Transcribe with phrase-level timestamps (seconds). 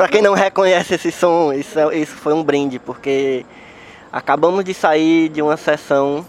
[0.00, 3.44] pra quem não reconhece esse som, isso, é- isso foi um brinde, porque
[4.10, 6.24] acabamos de sair de uma sessão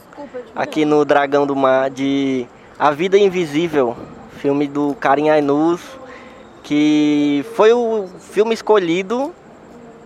[0.54, 2.46] aqui no Dragão do Mar de
[2.78, 3.96] A Vida Invisível,
[4.42, 5.80] filme do Karim Ainuz,
[6.64, 9.34] que foi o filme escolhido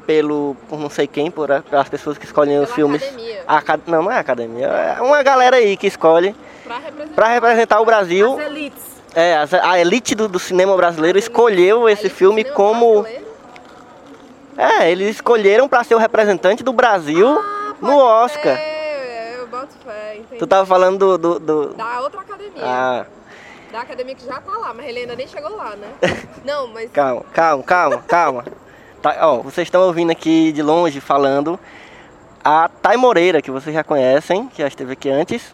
[0.05, 3.01] pelo, por não sei quem, por a- pelas pessoas que escolhem os filmes.
[3.01, 3.43] academia.
[3.47, 7.15] A aca- não, não é a academia, é uma galera aí que escolhe Pra representar.
[7.15, 8.39] para representar o Brasil.
[8.39, 8.83] As elites.
[9.15, 13.01] É, as- a elite do, do cinema brasileiro escolheu esse filme como.
[13.01, 13.24] brasileiro.
[14.57, 18.57] É, eles escolheram para ser o representante do Brasil Ah, no Oscar.
[18.57, 20.39] É, eu boto fé, entendi.
[20.39, 21.17] Tu tava falando do.
[21.17, 22.61] do, do- Da outra academia.
[22.63, 23.05] Ah,
[23.71, 25.87] Da academia que já tá lá, mas ele ainda nem chegou lá, né?
[26.45, 26.89] Não, mas.
[26.91, 28.45] calma, calma, calma, calma.
[29.01, 31.59] Tá, ó, vocês estão ouvindo aqui de longe falando
[32.43, 35.53] a Thay Moreira, que vocês já conhecem, que já esteve aqui antes.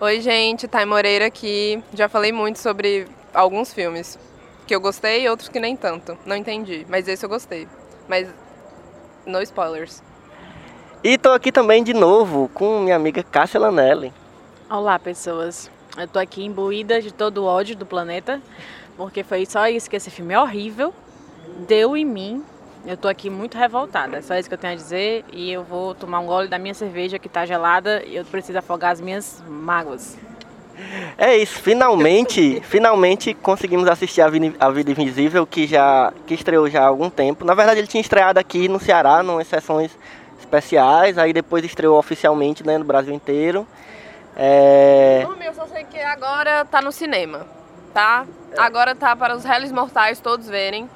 [0.00, 1.82] Oi, gente, Thay Moreira aqui.
[1.94, 4.18] Já falei muito sobre alguns filmes
[4.66, 6.16] que eu gostei e outros que nem tanto.
[6.26, 7.66] Não entendi, mas esse eu gostei.
[8.08, 8.28] Mas.
[9.26, 10.02] No spoilers.
[11.02, 14.12] E tô aqui também de novo com minha amiga Cássia Lanelli.
[14.68, 15.70] Olá, pessoas.
[15.96, 18.42] Eu tô aqui imbuída de todo o ódio do planeta,
[18.96, 20.92] porque foi só isso que esse filme é horrível.
[21.66, 22.44] Deu em mim.
[22.86, 24.18] Eu tô aqui muito revoltada.
[24.18, 25.24] É só isso que eu tenho a dizer.
[25.32, 28.58] E eu vou tomar um gole da minha cerveja que tá gelada e eu preciso
[28.58, 30.18] afogar as minhas mágoas.
[31.16, 36.68] É isso, finalmente, finalmente conseguimos assistir a Vida, a Vida Invisível, que já que estreou
[36.68, 37.44] já há algum tempo.
[37.44, 39.96] Na verdade, ele tinha estreado aqui no Ceará, em sessões
[40.40, 43.66] especiais, aí depois estreou oficialmente né, no Brasil inteiro.
[44.36, 47.46] É, eu só sei que agora tá no cinema,
[47.92, 48.26] tá?
[48.56, 50.88] Agora tá para os réis mortais todos verem.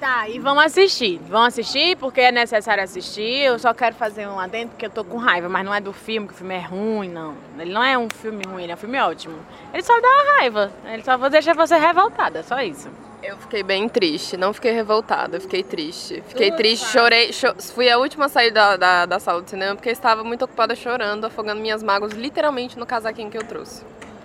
[0.00, 1.20] Tá, e vamos assistir.
[1.28, 3.42] Vamos assistir porque é necessário assistir.
[3.44, 5.92] Eu só quero fazer um adendo porque eu tô com raiva, mas não é do
[5.92, 7.34] filme, que o filme é ruim, não.
[7.58, 9.38] Ele não é um filme ruim, ele é um filme ótimo.
[9.74, 10.72] Ele só dá uma raiva.
[10.86, 12.88] Ele só deixa você revoltada, só isso.
[13.22, 16.22] Eu fiquei bem triste, não fiquei revoltada, eu fiquei triste.
[16.26, 16.92] Fiquei Tudo triste, faz.
[16.92, 17.32] chorei.
[17.34, 20.46] cho- Fui a última a sair da, da, da sala do cinema porque estava muito
[20.46, 23.84] ocupada chorando, afogando minhas mágoas literalmente no casaquinho que eu trouxe.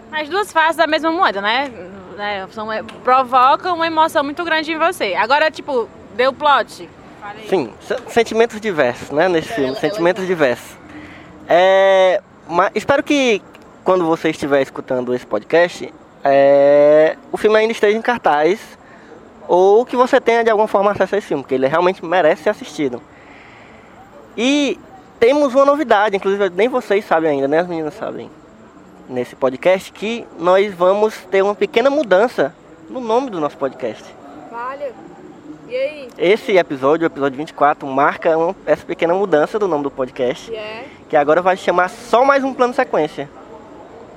[0.09, 1.69] As duas faces da mesma moeda, né?
[2.15, 2.47] Né?
[2.51, 2.67] São,
[3.03, 5.13] provocam uma emoção muito grande em você.
[5.15, 6.89] Agora, tipo, deu plot.
[7.49, 10.77] sim, se- sentimentos diversos, né, nesse filme, sentimentos diversos.
[11.47, 13.41] É, mas espero que
[13.83, 15.93] quando você estiver escutando esse podcast,
[16.23, 18.59] é, o filme ainda esteja em cartaz
[19.47, 22.43] ou que você tenha de alguma forma acesso a esse filme, porque ele realmente merece
[22.43, 22.99] ser assistido.
[24.35, 24.79] E
[25.19, 27.59] temos uma novidade, inclusive nem vocês sabem ainda, né?
[27.59, 28.29] As meninas sabem
[29.09, 32.53] nesse podcast que nós vamos ter uma pequena mudança
[32.89, 34.03] no nome do nosso podcast.
[34.51, 34.91] Valha.
[35.67, 36.07] E aí?
[36.17, 40.55] Esse episódio, o episódio 24, marca uma- essa pequena mudança do nome do podcast, Que
[40.57, 40.85] é?
[41.09, 43.29] que agora vai chamar só mais um plano sequência.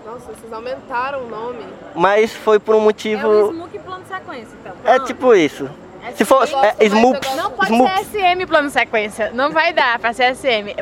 [0.07, 1.65] Nossa, vocês aumentaram o nome.
[1.95, 3.27] Mas foi por um motivo.
[3.27, 4.73] É o plano sequência, então.
[4.85, 5.69] É tipo isso.
[6.15, 6.75] Se for gosto é,
[7.37, 8.07] Não pode Smoops.
[8.07, 9.31] ser SM plano sequência.
[9.35, 10.75] Não vai dar pra ser SM.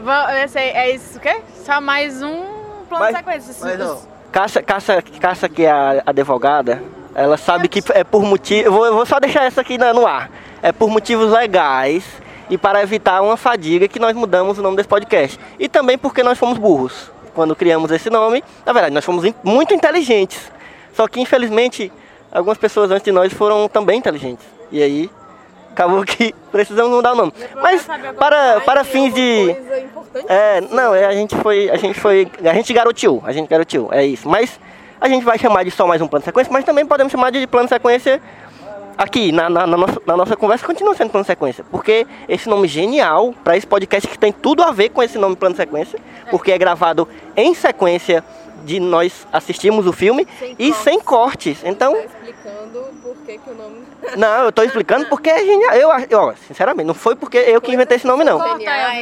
[0.57, 1.41] É isso o quê?
[1.65, 2.56] Só mais um
[2.87, 3.55] plano Mas- sequência.
[3.61, 3.99] Mas não.
[4.33, 6.83] Caça, caça, caça que é a advogada,
[7.15, 8.67] ela sabe que é por motivo.
[8.69, 10.31] Eu vou, eu vou só deixar essa aqui no ar.
[10.63, 12.05] É por motivos legais
[12.51, 15.39] e para evitar uma fadiga que nós mudamos o nome desse podcast.
[15.59, 17.11] E também porque nós fomos burros.
[17.35, 20.51] Quando criamos esse nome, na verdade, nós fomos in- muito inteligentes.
[20.95, 21.91] Só que infelizmente
[22.33, 24.45] algumas pessoas antes de nós foram também inteligentes.
[24.71, 25.11] E aí
[25.77, 27.33] acabou que precisamos mudar o nome.
[27.63, 27.87] Mas
[28.19, 29.55] para, para fins de.
[30.29, 33.91] É, não, é, a gente foi, a gente foi, a gente garoteou, a gente garoteou,
[33.93, 34.27] é isso.
[34.29, 34.59] Mas
[34.99, 37.31] a gente vai chamar de só mais um plano de sequência, mas também podemos chamar
[37.31, 38.21] de plano de sequência
[38.97, 41.63] aqui na, na- na nossa, na nossa conversa continua sendo plano sequência.
[41.71, 45.37] Porque esse nome genial para esse podcast que tem tudo a ver com esse nome
[45.37, 45.99] plano sequência,
[46.31, 47.07] porque é gravado
[47.37, 48.25] em sequência
[48.65, 50.83] de nós assistirmos o filme Sem e cortes.
[50.85, 51.65] sem cortes.
[51.65, 53.85] Então, Tá explicando por que, que o nome.
[54.17, 55.75] não, eu tô explicando porque é genial.
[55.75, 58.39] Eu, ó, sinceramente, não foi porque eu que inventei esse nome não.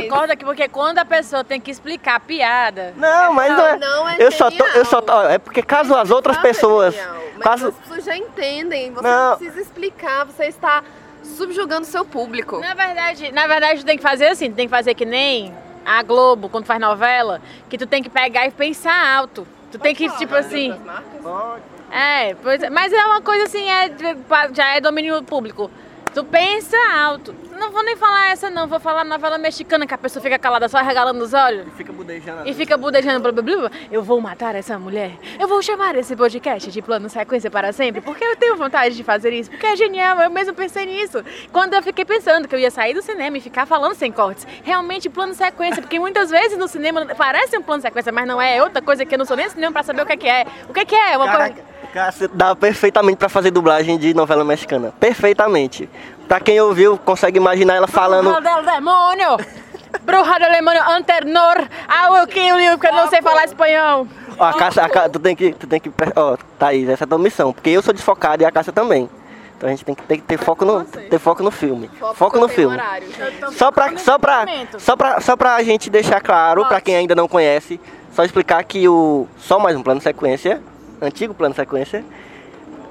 [0.08, 2.94] Corta, aqui, porque quando a pessoa tem que explicar a piada.
[2.96, 3.76] Não, mas não, é.
[3.76, 6.40] Não, é eu só tô, eu só tô, ó, é porque caso as outras é
[6.40, 8.92] pessoas, genial, Mas caso as pessoas já entendem.
[8.92, 9.30] Você Não.
[9.30, 10.24] não, precisa explicar.
[10.26, 10.82] Você está
[11.22, 12.58] subjugando seu público.
[12.58, 15.54] Na verdade, na verdade, tem que fazer assim, tem que fazer que nem
[15.84, 19.46] a Globo, quando faz novela, que tu tem que pegar e pensar alto.
[19.70, 20.70] Tu tem que, tipo assim.
[20.70, 21.62] Outras marcas?
[21.90, 23.90] É, pois é, mas é uma coisa assim, é,
[24.52, 25.70] já é domínio público.
[26.14, 27.34] Tu pensa alto.
[27.58, 30.68] Não vou nem falar essa não, vou falar novela mexicana que a pessoa fica calada
[30.68, 31.66] só regalando os olhos.
[31.76, 32.48] fica budejando.
[32.48, 33.70] E fica budejando, blá, blá, blá.
[33.90, 35.12] Eu vou matar essa mulher.
[35.40, 38.00] Eu vou chamar esse podcast de plano sequência para sempre.
[38.00, 39.50] Porque eu tenho vontade de fazer isso.
[39.50, 40.20] Porque é genial.
[40.20, 41.24] Eu mesmo pensei nisso.
[41.50, 44.46] Quando eu fiquei pensando que eu ia sair do cinema e ficar falando sem cortes.
[44.62, 45.82] Realmente, plano sequência.
[45.82, 48.58] Porque muitas vezes no cinema parece um plano sequência, mas não é.
[48.58, 50.28] É outra coisa que eu não sou nem cinema para saber o que é que
[50.28, 50.46] é.
[50.68, 51.16] O que é é?
[51.16, 51.74] Uma coisa...
[51.94, 54.92] Cássio, dá perfeitamente pra fazer dublagem de novela mexicana.
[54.98, 55.88] Perfeitamente.
[56.26, 58.32] Pra quem ouviu, consegue imaginar ela falando.
[58.32, 59.36] Bruja del demônio!
[60.02, 61.56] Bruja del demônio, anternor,
[61.88, 64.08] I will kill you, porque eu não sei falar espanhol.
[64.36, 65.52] Ó, a Cássia, a Cá- tu tem que.
[65.52, 65.88] Tu tem que.
[66.16, 67.52] Ó, Thaís, essa é a tua missão.
[67.52, 69.08] Porque eu sou desfocado e a Cássia também.
[69.56, 71.88] Então a gente tem que ter, ter foco no, ter foco no filme.
[72.16, 72.74] Foco, no tem filme.
[72.74, 73.06] horário.
[73.52, 74.44] Só pra, só, pra,
[74.78, 77.80] só, pra, só pra gente deixar claro, pra quem ainda não conhece,
[78.12, 79.28] só explicar que o.
[79.38, 80.60] Só mais um plano sequência,
[81.04, 82.04] antigo plano sequência,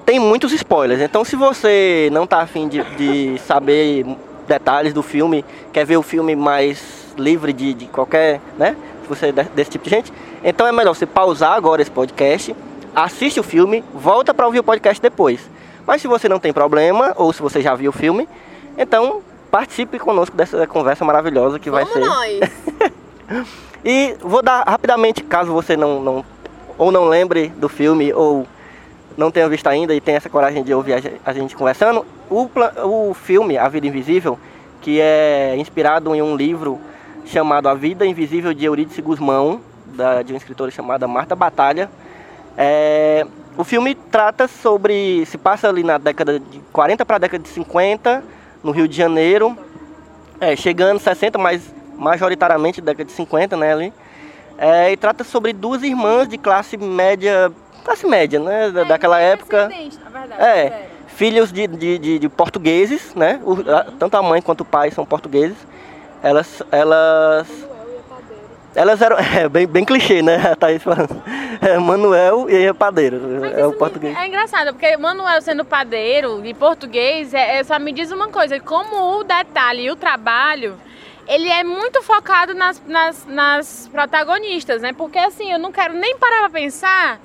[0.05, 1.01] tem muitos spoilers.
[1.01, 4.05] Então se você não tá afim de, de saber
[4.47, 8.75] detalhes do filme, quer ver o filme mais livre de, de qualquer, né?
[9.03, 10.11] Se você é de- desse tipo de gente,
[10.43, 12.55] então é melhor você pausar agora esse podcast,
[12.95, 15.39] assiste o filme, volta pra ouvir o podcast depois.
[15.85, 18.27] Mas se você não tem problema, ou se você já viu o filme,
[18.77, 19.21] então
[19.51, 22.05] participe conosco dessa conversa maravilhosa que vai Vamos ser.
[22.09, 22.39] nós.
[23.85, 26.25] E vou dar rapidamente, caso você não, não
[26.77, 28.45] ou não lembre do filme ou
[29.17, 32.05] não tenha visto ainda e tenha essa coragem de ouvir a gen- a gente conversando,
[32.29, 32.49] o,
[32.83, 34.39] o filme A Vida Invisível,
[34.81, 36.79] que é inspirado em um livro
[37.25, 41.89] chamado A Vida Invisível de Eurídice Guzmão, da, de uma escritora chamada Marta Batalha,
[42.57, 43.25] é,
[43.57, 45.25] o filme trata sobre.
[45.27, 48.23] se passa ali na década de 40 para a década de 50,
[48.63, 49.55] no Rio de Janeiro,
[50.39, 51.61] é, chegando 60, mas
[51.95, 53.93] majoritariamente década de 50, né, ali.
[54.57, 57.51] É, e trata sobre duas irmãs de classe média,
[57.83, 59.69] classe média, né, da- daquela época.
[60.37, 64.65] É, filhos de, de, de- de portugueses, né, o- a- tanto a mãe quanto o
[64.65, 65.57] pai são portugueses.
[66.21, 67.47] Elas, elas,
[68.75, 71.21] elas eram, é bem, bem clichê, né, a Thaís falando.
[71.61, 74.17] É, Manuel e Padeiro, Mas é o português.
[74.17, 78.59] É engraçado, porque Manuel sendo padeiro e português, é, é- só me diz uma coisa,
[78.59, 80.75] como o detalhe e o trabalho,
[81.27, 84.93] ele é muito focado nas, nas, nas protagonistas, né?
[84.93, 87.19] Porque assim, eu não quero nem parar pra pensar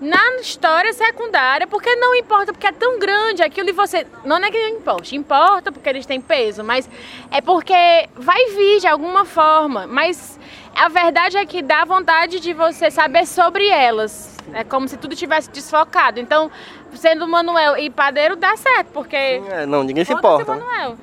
[0.00, 4.06] na história secundária, porque não importa, porque é tão grande aquilo e você.
[4.24, 6.88] Não é que não importa, importa porque eles têm peso, mas
[7.30, 7.74] é porque
[8.14, 9.86] vai vir de alguma forma.
[9.86, 10.38] Mas
[10.74, 14.36] a verdade é que dá vontade de você saber sobre elas.
[14.52, 16.20] É como se tudo tivesse desfocado.
[16.20, 16.50] Então,
[16.94, 19.16] sendo Manuel e padeiro, dá certo, porque.
[19.16, 20.54] É, não, ninguém se importa.
[20.54, 20.96] Manuel.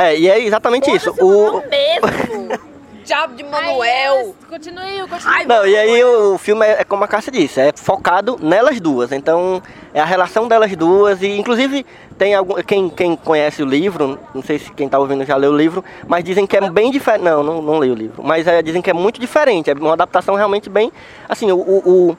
[0.00, 1.10] É, e é exatamente isso.
[1.20, 2.70] O, mesmo.
[3.04, 4.34] Diabo de Manuel.
[4.48, 5.44] Continue, continue.
[5.46, 9.10] Não, e aí o filme é, é como a Cássia disse, é focado nelas duas.
[9.10, 9.60] Então,
[9.92, 11.20] é a relação delas duas.
[11.20, 11.84] E inclusive
[12.16, 12.54] tem algum.
[12.62, 15.84] Quem, quem conhece o livro, não sei se quem tá ouvindo já leu o livro,
[16.06, 17.22] mas dizem que é bem diferente.
[17.24, 18.22] Não, não, não leio o livro.
[18.22, 19.70] Mas é, dizem que é muito diferente.
[19.70, 20.92] É uma adaptação realmente bem.
[21.28, 21.56] Assim, o.
[21.58, 21.78] o,
[22.12, 22.16] o-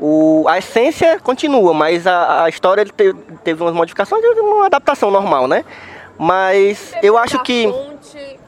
[0.00, 4.66] o- a essência continua, mas a, a história ele teve, teve umas modificações, é uma
[4.66, 5.64] adaptação normal, né?
[6.18, 7.66] Mas eu acho que.
[7.68, 8.38] fonte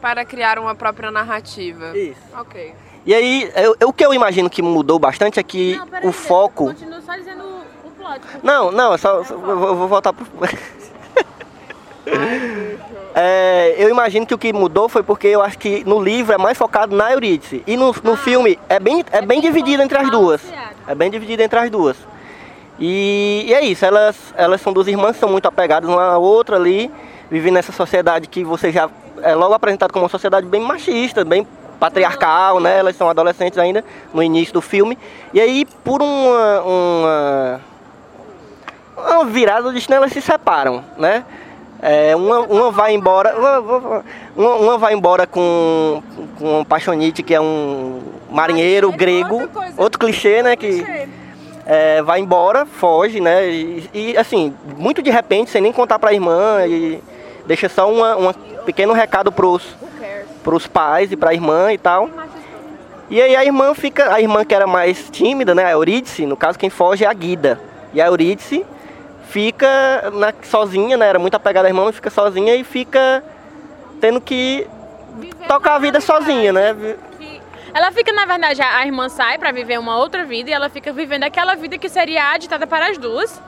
[0.00, 1.96] para criar uma própria narrativa.
[1.96, 2.20] Isso.
[2.38, 2.74] Ok.
[3.04, 6.12] E aí, eu- eu- o que eu imagino que mudou bastante é que Não, o
[6.12, 6.66] foco.
[6.66, 7.44] Continua só dizendo
[7.84, 8.20] o plot.
[8.42, 10.26] Não, não, é só, só- eu vou, eu vou voltar pro.
[13.14, 16.38] É, eu imagino que o que mudou foi porque eu acho que no livro é
[16.38, 17.62] mais focado na Eurídice.
[17.66, 20.40] E no, no filme é bem, é bem dividido entre as duas.
[20.86, 21.96] É bem dividido entre as duas.
[22.80, 26.56] E, e é isso, elas, elas são duas irmãs, são muito apegadas uma à outra
[26.56, 26.90] ali,
[27.30, 28.88] vivem nessa sociedade que você já
[29.22, 31.46] é logo apresentado como uma sociedade bem machista, bem
[31.78, 32.78] patriarcal, né?
[32.78, 33.84] Elas são adolescentes ainda
[34.14, 34.98] no início do filme.
[35.32, 37.60] E aí, por uma, uma,
[38.96, 41.24] uma virada do destino, elas se separam, né?
[41.82, 43.34] É, uma, uma vai embora,
[44.36, 46.02] uma, uma vai embora com,
[46.38, 50.56] com um paixonite que é um marinheiro grego, outro clichê, né?
[50.56, 51.08] Que,
[51.66, 53.48] é, vai embora, foge, né?
[53.48, 57.02] E, e, assim, muito de repente, sem nem contar pra irmã, e
[57.46, 58.32] deixa só uma, um
[58.64, 59.76] pequeno recado pros,
[60.42, 62.08] pros pais e pra irmã e tal.
[63.08, 65.64] E aí a irmã fica, a irmã que era mais tímida, né?
[65.64, 67.60] A Eurídice, no caso quem foge é a Guida.
[67.92, 68.64] E a Eurídice
[69.28, 71.08] fica na, sozinha, né?
[71.08, 73.22] Era muito apegada à irmã, fica sozinha e fica
[74.00, 74.66] tendo que
[75.48, 76.96] tocar a vida sozinha, né?
[77.72, 80.92] Ela fica, na verdade, a irmã sai pra viver uma outra vida e ela fica
[80.92, 83.40] vivendo aquela vida que seria ditada para as duas.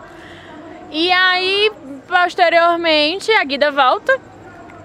[0.91, 1.73] E aí,
[2.07, 4.19] posteriormente, a Guida volta,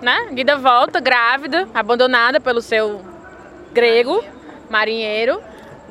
[0.01, 0.27] né?
[0.31, 3.01] Guida volta grávida, abandonada pelo seu
[3.73, 4.23] grego,
[4.69, 5.41] marinheiro,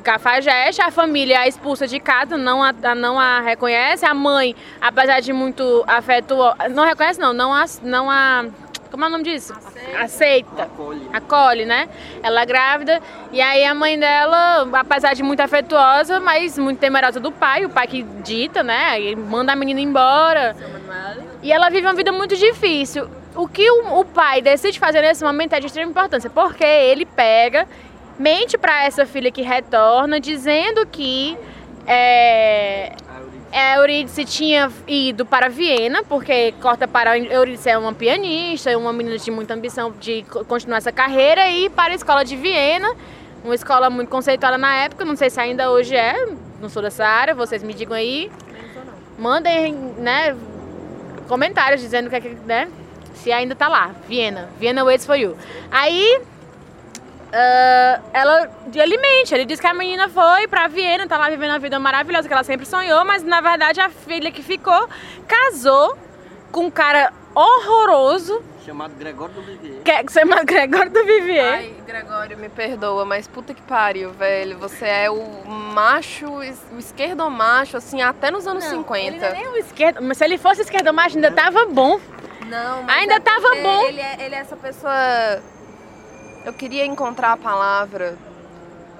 [0.03, 0.81] cafajeste.
[0.81, 4.05] A família a expulsa de casa, não a, a- não a reconhece.
[4.05, 8.45] A mãe, apesar de muito afetuosa, não reconhece não, não a, não a,
[8.91, 9.53] como é o nome disso?
[9.95, 10.63] Aceita.
[10.63, 11.09] Acolhe.
[11.13, 11.87] Acolhe, né?
[12.21, 13.01] Ela é grávida
[13.31, 17.69] e aí a mãe dela, apesar de muito afetuosa, mas muito temerosa do pai, o
[17.69, 18.99] pai que dita, né?
[19.01, 20.55] E manda a menina embora.
[21.41, 23.09] E ela vive uma vida muito difícil.
[23.35, 27.05] O que o, o pai decide fazer nesse momento é de extrema importância, porque ele
[27.05, 27.67] pega,
[28.17, 31.37] mente pra essa filha que retorna, dizendo que
[31.85, 32.93] é,
[33.51, 39.31] Eurídice tinha ido para Viena, porque corta para Eurídice é uma pianista, uma menina de
[39.31, 42.93] muita ambição de co- continuar essa carreira, e para a escola de Viena,
[43.43, 46.27] uma escola muito conceituada na época, não sei se ainda hoje é,
[46.61, 48.29] não sou dessa área, vocês me digam aí.
[49.17, 50.35] Mandem, né,
[51.27, 52.67] comentários dizendo é que, né,
[53.15, 55.35] se ainda tá lá, Viena, Viena waits for you.
[55.71, 56.21] Aí
[57.33, 61.51] ah, ela ele mente, ele diz que a menina foi pra Viena, tá lá vivendo
[61.51, 64.87] uma vida maravilhosa que ela sempre sonhou, mas na verdade a filha que ficou
[65.27, 65.97] casou
[66.51, 69.81] com um cara horroroso, Chamado Gregório do Vivier.
[69.81, 71.53] que é que se chama Gregório do Vivier.
[71.53, 74.57] Ai, Gregório, me perdoa, mas puta que pariu, velho.
[74.57, 76.43] Você é o macho, o
[76.77, 79.07] esquerdo macho, assim, até nos anos Não, 50.
[79.07, 81.97] Ele não é nem o esquerdo, mas se ele fosse esquerdo macho ainda tava bom.
[82.45, 83.87] Não, Ainda é tava bom.
[83.87, 84.91] Ele é, ele é essa pessoa.
[86.47, 88.17] Eu queria encontrar a palavra.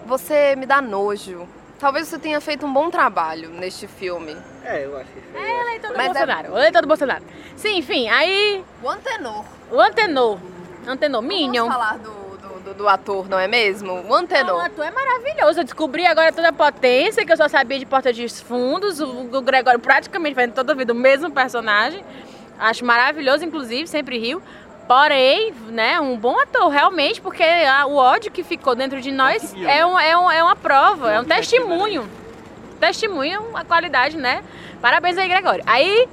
[0.05, 1.47] Você me dá nojo.
[1.79, 4.35] Talvez você tenha feito um bom trabalho neste filme.
[4.65, 5.39] É, eu acho que foi.
[5.41, 7.23] É eleitor do Mas é- Bolsonaro, o eleitor do Bolsonaro.
[7.55, 9.45] Sim, enfim, aí O antenor.
[9.71, 10.39] o Antenor,
[10.85, 11.69] Antenor, Minion.
[11.69, 13.93] Vamos falar do, do, do- do ator, não é mesmo?
[13.93, 14.65] O Não, o antenor.
[14.65, 15.61] ator é maravilhoso.
[15.61, 18.99] Eu descobri agora toda a potência, que eu só sabia de Porta dos Fundos.
[18.99, 22.03] O, o Gregório praticamente fazendo toda a vida o mesmo personagem.
[22.59, 24.41] Acho maravilhoso, inclusive, sempre rio.
[24.87, 29.53] Porém, né, um bom ator, realmente, porque a- o ódio que ficou dentro de nós
[29.55, 32.07] é, um, é, um, é uma prova, é um testemunho.
[32.79, 34.43] Testemunho, a qualidade, né?
[34.81, 35.63] Parabéns aí, Gregório.
[35.67, 36.07] Aí,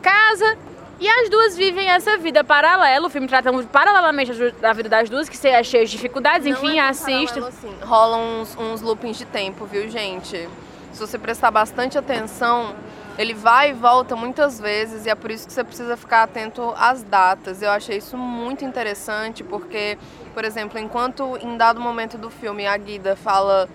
[0.00, 0.56] casa,
[1.00, 3.06] e as duas vivem essa vida paralela.
[3.06, 6.78] O filme trata paralelamente da vida das duas, que é cheio de dificuldades, Não enfim,
[6.78, 7.40] é assista.
[7.46, 7.74] Assim.
[7.82, 10.48] Rolam uns, uns loopings de tempo, viu, gente?
[10.92, 12.74] Se você prestar bastante atenção,
[13.18, 16.72] ele vai e volta muitas vezes e é por isso que você precisa ficar atento
[16.78, 17.60] às datas.
[17.60, 19.98] Eu achei isso muito interessante porque,
[20.32, 23.68] por exemplo, enquanto em dado momento do filme a Guida fala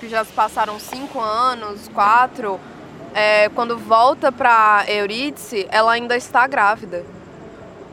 [0.00, 2.58] que já se passaram cinco anos, quatro,
[3.12, 7.04] é, quando volta pra Eurídice, ela ainda está grávida.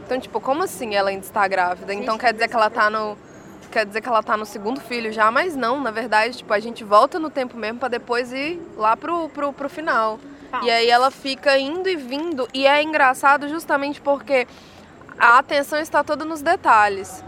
[0.05, 1.93] Então, tipo, como assim ela ainda está grávida?
[1.93, 3.17] Então quer dizer que ela tá no.
[3.69, 6.59] Quer dizer que ela tá no segundo filho já, mas não, na verdade, tipo, a
[6.61, 10.17] gente volta no tempo mesmo pra depois ir lá pro, pro, pro final.
[10.63, 12.47] E aí ela fica indo e vindo.
[12.53, 14.47] E é engraçado justamente porque
[15.17, 17.23] a atenção está toda nos detalhes.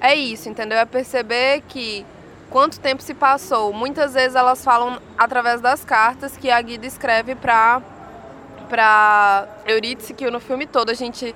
[0.00, 0.78] É isso, entendeu?
[0.78, 2.06] É perceber que
[2.48, 3.72] quanto tempo se passou.
[3.72, 7.82] Muitas vezes elas falam através das cartas que a Guida escreve pra,
[8.68, 11.34] pra Eurídice, que no filme todo a gente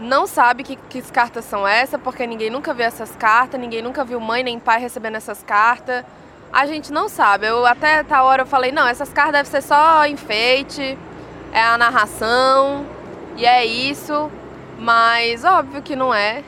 [0.00, 4.04] não sabe que, que cartas são essas, porque ninguém nunca viu essas cartas, ninguém nunca
[4.04, 6.04] viu mãe nem pai recebendo essas cartas.
[6.52, 7.46] A gente não sabe.
[7.46, 10.98] Eu até tal hora eu falei, não, essas cartas devem ser só enfeite,
[11.52, 12.84] é a narração,
[13.36, 14.30] e é isso.
[14.78, 16.42] Mas óbvio que não é.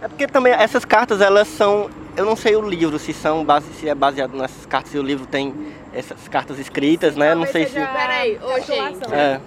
[0.00, 1.90] É porque também essas cartas, elas são.
[2.16, 5.02] Eu não sei o livro, se são base, se é baseado nessas cartas, se o
[5.02, 5.54] livro tem
[5.92, 7.34] essas cartas escritas, né?
[7.34, 7.74] Não sei se.
[7.74, 9.12] Peraí, ô, gente.
[9.12, 9.40] É.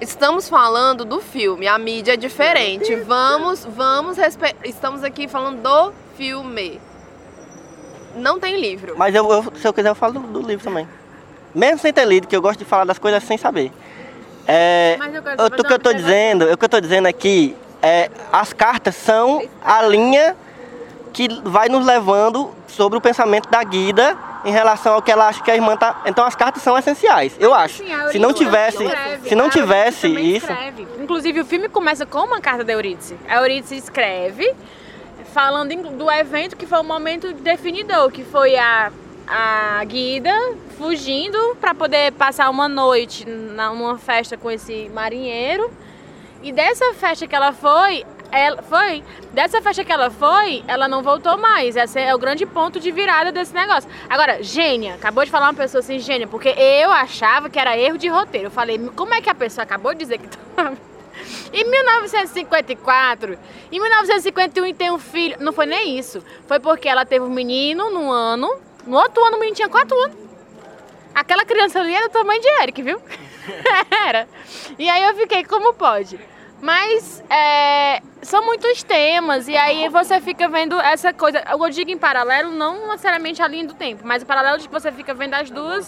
[0.00, 2.94] Estamos falando do filme, a mídia é diferente.
[2.96, 4.54] Vamos, vamos respe...
[4.64, 6.80] Estamos aqui falando do filme.
[8.16, 8.94] Não tem livro.
[8.96, 10.88] Mas eu, eu- se eu quiser, eu falo do, do livro também.
[11.54, 13.72] Mesmo sem ter lido, que eu gosto de falar das coisas sem saber.
[14.46, 17.54] É, Mas eu quero o que eu tô dizendo, o que eu tô dizendo aqui
[17.82, 20.36] é as cartas são a linha
[21.12, 25.42] que vai nos levando sobre o pensamento da Guida em relação ao que ela acha
[25.42, 26.02] que a irmã tá.
[26.06, 27.78] Então as cartas são essenciais, eu acho.
[27.78, 29.28] Sim, Se não tivesse, escreve.
[29.28, 30.86] se não tivesse isso, escreve.
[31.00, 33.16] Inclusive, o filme começa com uma carta da Eurídice.
[33.28, 34.54] A Eurídice escreve
[35.30, 38.92] falando do evento que foi o momento definidor, que foi a,
[39.26, 40.34] a Guida
[40.76, 45.70] fugindo para poder passar uma noite numa festa com esse marinheiro.
[46.42, 51.02] E dessa festa que ela foi, ela foi, dessa festa que ela foi, ela não
[51.02, 51.76] voltou mais.
[51.76, 53.88] Esse é o grande ponto de virada desse negócio.
[54.08, 57.98] Agora, gênia, acabou de falar uma pessoa assim, gênia, porque eu achava que era erro
[57.98, 58.46] de roteiro.
[58.46, 60.76] Eu falei, como é que a pessoa acabou de dizer que tava
[61.52, 63.38] em 1954,
[63.70, 65.36] em 1951 tem um filho.
[65.40, 66.22] Não foi nem isso.
[66.46, 68.56] Foi porque ela teve um menino num ano.
[68.86, 70.16] No outro ano o menino tinha 4 anos.
[71.14, 73.00] Aquela criança ali era do tamanho de Eric, viu?
[74.06, 74.28] era.
[74.78, 76.18] E aí eu fiquei, como pode?
[76.60, 81.42] Mas é, são muitos temas, e aí você fica vendo essa coisa.
[81.50, 84.72] Eu digo em paralelo, não necessariamente a linha do tempo, mas o paralelo de que
[84.72, 85.86] você fica vendo as duas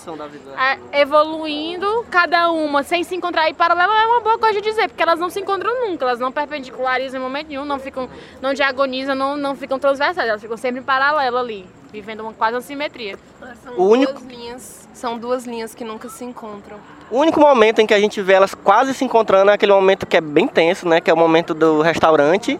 [0.92, 3.50] é, evoluindo, cada uma sem se encontrar.
[3.50, 6.18] E paralelo é uma boa coisa de dizer, porque elas não se encontram nunca, elas
[6.18, 8.08] não perpendicularizam em momento nenhum, não ficam,
[8.40, 12.54] não diagonizam, não, não ficam transversais, elas ficam sempre em paralelo ali, vivendo uma quase
[12.54, 13.18] uma simetria.
[13.62, 16.76] São O único- duas linhas, são duas linhas que nunca se encontram.
[17.10, 20.06] O único momento em que a gente vê elas quase se encontrando é aquele momento
[20.06, 21.00] que é bem tenso, né?
[21.00, 22.58] Que é o momento do restaurante,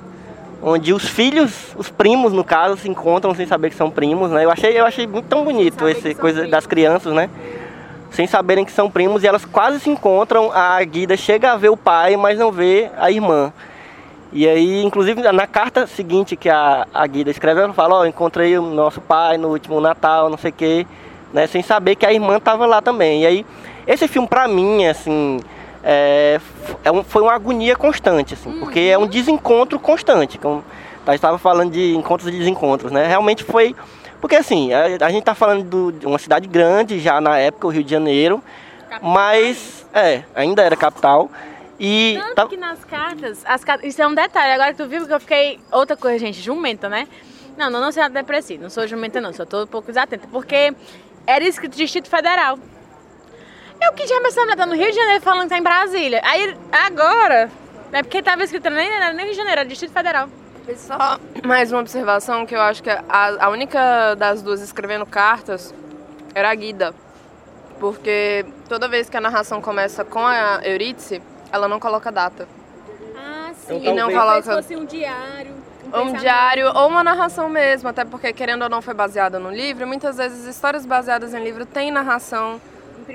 [0.61, 4.44] onde os filhos, os primos no caso, se encontram sem saber que são primos, né?
[4.44, 6.50] Eu achei, eu achei muito tão bonito esse coisa primos.
[6.50, 7.30] das crianças, né?
[8.11, 10.50] Sem saberem que são primos e elas quase se encontram.
[10.52, 13.52] A Guida chega a ver o pai, mas não vê a irmã.
[14.32, 18.58] E aí, inclusive, na carta seguinte que a, a Guida escreve, ela fala, ó, encontrei
[18.58, 20.87] o nosso pai no último Natal, não sei o quê,
[21.33, 21.47] né?
[21.47, 23.23] Sem saber que a irmã estava lá também.
[23.23, 23.47] E aí,
[23.87, 25.41] esse filme pra mim, assim,
[25.83, 26.41] é,
[26.85, 30.39] é um- foi uma agonia constante, assim, porque é um desencontro constante.
[30.39, 30.65] Como
[31.07, 33.07] a estava falando de encontros e desencontros, né?
[33.07, 33.75] Realmente foi...
[34.21, 37.67] Porque, assim, a, a gente tá falando do- de uma cidade grande, já na época,
[37.67, 38.41] o Rio de Janeiro,
[39.01, 41.29] mas, é, ainda era capital.
[41.79, 44.89] E Tanto tá- que nas cartas, as cartas, isso é um detalhe, agora que tu
[44.89, 47.09] viu que eu fiquei, outra coisa, gente, jumenta, né?
[47.57, 50.73] Não, não, não sou depressiva, não sou jumenta não, só tô um pouco desatenta, porque
[51.26, 52.59] era escrito Distrito Federal.
[53.81, 56.21] Eu que já essa mulher tá no Rio de Janeiro falando que tá em Brasília.
[56.25, 57.50] Aí, agora,
[57.93, 60.29] é porque tava escrito nem, nem Rio de Janeiro, era Distrito Federal.
[60.69, 63.03] E só mais uma observação que eu acho que a,
[63.46, 65.75] a única das duas escrevendo cartas
[66.35, 66.94] era a Guida.
[67.81, 71.20] Porque toda vez que a narração começa com a Eurídice,
[71.51, 72.46] ela não coloca data.
[73.16, 73.79] Ah, sim.
[73.83, 75.62] E não talvez- coloca fosse um diário.
[75.92, 79.50] Ou um diário ou uma narração mesmo, até porque querendo ou não foi baseada no
[79.50, 82.61] livro, muitas vezes histórias baseadas em livro têm narração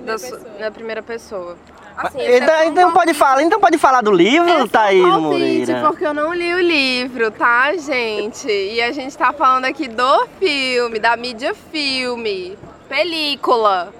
[0.04, 1.56] da su- na primeira pessoa.
[1.98, 5.04] Assim, esse é Então, um então pode falar, então pode falar do livro, É Thaís
[5.04, 5.82] um Moreira.
[5.88, 8.48] porque eu não li o livro, tá, gente?
[8.48, 12.56] E a gente tá falando aqui do filme, da mídia filme,
[12.88, 13.92] película.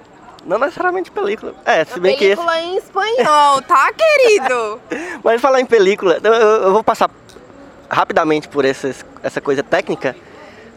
[0.44, 1.52] Não necessariamente película.
[1.64, 2.36] É, se A bem que esse...
[2.36, 4.80] película em espanhol, tá, querido?
[5.24, 7.10] Mas falar em película, eu- eu vou passar
[7.90, 10.14] rapidamente por essas, essa coisa técnica,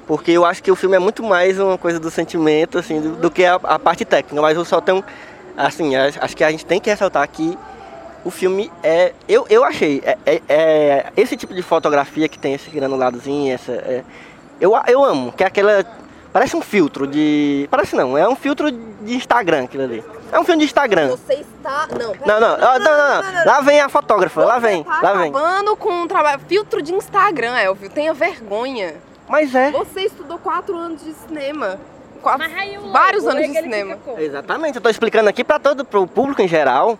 [0.07, 3.15] porque eu acho que o filme é muito mais uma coisa do sentimento, assim, do,
[3.15, 4.41] do que a, a parte técnica.
[4.41, 5.03] Mas eu só tenho,
[5.55, 7.57] assim, acho acho que a gente tem que ressaltar que
[8.23, 12.53] o filme é, eu, eu achei, é, é- é esse tipo de fotografia que tem
[12.53, 14.03] esse granuladozinho, essa, é,
[14.59, 15.83] eu, eu amo, que é aquela,
[16.31, 20.03] parece um filtro de, parece não, é um filtro de Instagram aquilo ali.
[20.31, 21.09] É um filme de Instagram.
[21.09, 21.87] Você está.
[21.91, 23.45] Não, Não, não, não, não, não.
[23.45, 25.29] Lá vem a fotógrafa, lá vem, Tá lá vem.
[25.29, 26.39] acabando com um trabalho.
[26.47, 27.89] Filtro de Instagram, Elvio.
[27.89, 28.95] Tenha vergonha.
[29.27, 29.71] Mas é.
[29.71, 31.79] Você estudou quatro anos de cinema.
[32.21, 33.97] Quatro, Mas aí o vários anos de cinema.
[34.17, 36.97] Exatamente, eu tô explicando aqui pra todo pro público em geral.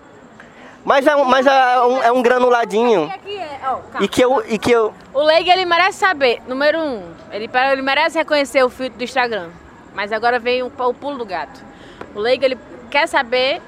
[0.84, 3.12] Mas é um, mas é um, é um granuladinho.
[3.28, 4.04] É.
[4.04, 4.44] E que eu.
[4.48, 4.94] E que eu.
[5.14, 9.50] O Leig, ele merece saber, número um, ele, ele merece reconhecer o filtro do Instagram.
[9.94, 11.64] Mas agora vem o, o pulo do gato.
[12.16, 12.58] O Leig, ele
[12.92, 13.62] quer saber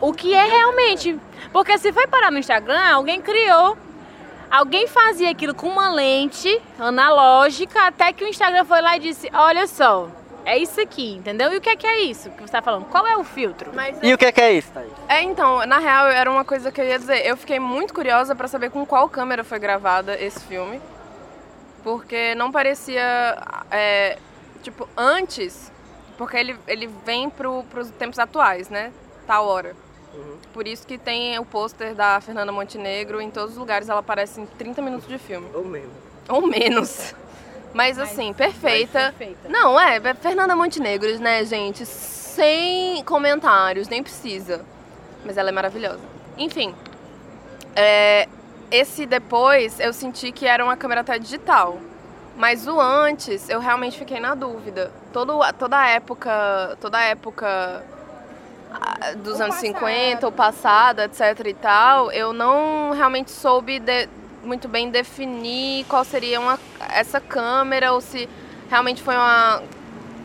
[0.00, 1.18] o que é realmente.
[1.52, 3.76] Porque se foi parar no Instagram, alguém criou.
[4.50, 9.28] Alguém fazia aquilo com uma lente analógica, até que o Instagram foi lá e disse,
[9.34, 10.08] olha só,
[10.44, 11.52] é isso aqui, entendeu?
[11.52, 12.84] E o que é que é isso que você tá falando?
[12.84, 13.72] Qual é o filtro?
[13.74, 14.92] Mas E o que é que é isso, Thaís?
[15.08, 17.26] É, então, na real, era uma coisa que eu ia dizer.
[17.26, 20.80] Eu fiquei muito curiosa pra saber com qual câmera foi gravada esse filme.
[21.82, 23.36] Porque não parecia.
[23.70, 24.18] é,
[24.62, 25.72] tipo, antes.
[26.16, 28.92] Porque ele, ele vem pro, pros tempos atuais, né?
[29.26, 29.74] Tal hora.
[30.52, 33.88] Por isso que tem o pôster da Fernanda Montenegro em todos os lugares.
[33.88, 35.48] Ela aparece em 30 minutos de filme.
[35.52, 35.90] Ou mesmo.
[36.28, 37.14] Ou menos.
[37.72, 39.12] Mas assim, perfeita.
[39.16, 39.48] perfeita.
[39.48, 41.84] Não, é, é Fernanda Montenegro, né, gente?
[41.84, 44.64] Sem comentários, nem precisa.
[45.24, 45.98] Mas ela é maravilhosa.
[46.38, 46.72] Enfim,
[47.74, 48.28] é,
[48.70, 51.80] esse depois eu senti que era uma câmera até digital.
[52.36, 54.90] Mas o antes, eu realmente fiquei na dúvida.
[55.12, 57.82] Todo, toda a época, toda a época
[59.18, 64.08] dos anos 50, o passado, etc e tal, eu não realmente soube de-
[64.42, 66.58] muito bem definir qual seria uma,
[66.90, 68.28] essa câmera ou se
[68.68, 69.62] realmente foi uma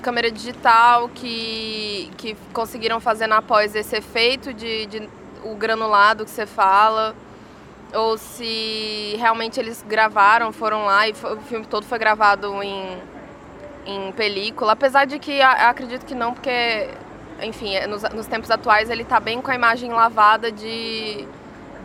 [0.01, 5.09] câmera digital que, que conseguiram fazer na pós esse efeito de, de
[5.43, 7.15] o granulado que você fala,
[7.93, 12.97] ou se realmente eles gravaram, foram lá e foi- o filme todo foi gravado em,
[13.85, 16.89] em película, apesar de que acredito que não, porque,
[17.41, 21.27] enfim, é, nos, nos tempos atuais ele tá bem com a imagem lavada de,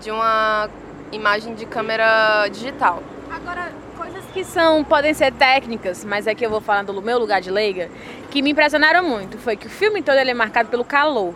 [0.01, 0.69] de uma
[1.13, 3.03] imagem de câmera digital.
[3.31, 7.41] Agora, coisas que são, podem ser técnicas, mas aqui eu vou falar do meu lugar
[7.41, 7.91] de leiga,
[8.31, 11.35] que me impressionaram muito, foi que o filme todo ele é marcado pelo calor.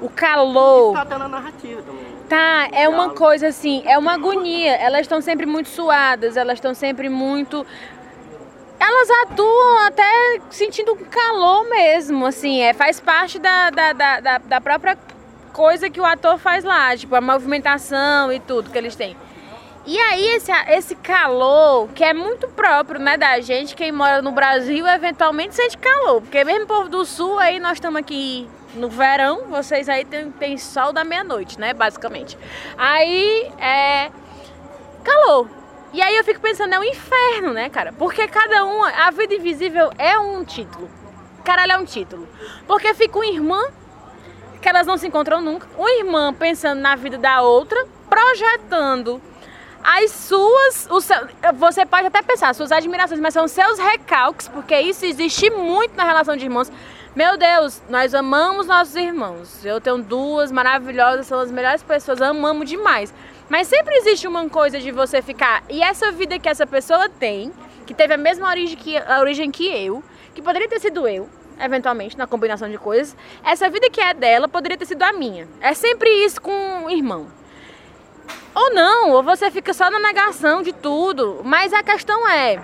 [0.00, 0.92] O calor.
[0.94, 2.11] Tá tendo a narrativa também.
[2.32, 4.72] Tá, é uma coisa assim, é uma agonia.
[4.76, 7.66] Elas estão sempre muito suadas, elas estão sempre muito.
[8.80, 14.96] Elas atuam até sentindo calor mesmo, assim, é, faz parte da, da, da, da, própria
[15.52, 19.14] coisa que o ator faz lá, tipo, a movimentação e tudo que eles têm.
[19.84, 24.32] E aí esse, esse calor, que é muito próprio, né, da gente, quem mora no
[24.32, 29.48] Brasil eventualmente sente calor, porque mesmo povo do sul aí nós estamos aqui no verão,
[29.48, 32.38] vocês aí tem, tem sol da meia-noite, né, basicamente.
[32.76, 34.10] Aí é
[35.04, 35.48] calor.
[35.92, 37.92] E aí eu fico pensando, é um inferno, né, cara?
[37.92, 40.88] Porque cada um, a vida invisível é um título.
[41.44, 42.26] Caralho, é um título.
[42.66, 43.62] Porque fica uma irmã
[44.60, 45.68] que elas não se encontram nunca.
[45.76, 49.20] Uma irmã pensando na vida da outra, projetando
[49.82, 50.88] as suas.
[51.54, 56.04] você pode até pensar, suas admirações, mas são seus recalques, porque isso existe muito na
[56.04, 56.70] relação de irmãos.
[57.14, 59.62] Meu Deus, nós amamos nossos irmãos.
[59.62, 63.12] Eu tenho duas maravilhosas, são as melhores pessoas, amamos demais.
[63.50, 65.62] Mas sempre existe uma coisa de você ficar.
[65.68, 67.52] E essa vida que essa pessoa tem,
[67.84, 70.02] que teve a mesma origem que, a origem que eu,
[70.34, 71.28] que poderia ter sido eu,
[71.60, 75.46] eventualmente, na combinação de coisas, essa vida que é dela poderia ter sido a minha.
[75.60, 77.26] É sempre isso com um irmão.
[78.54, 81.42] Ou não, ou você fica só na negação de tudo.
[81.44, 82.58] Mas a questão é.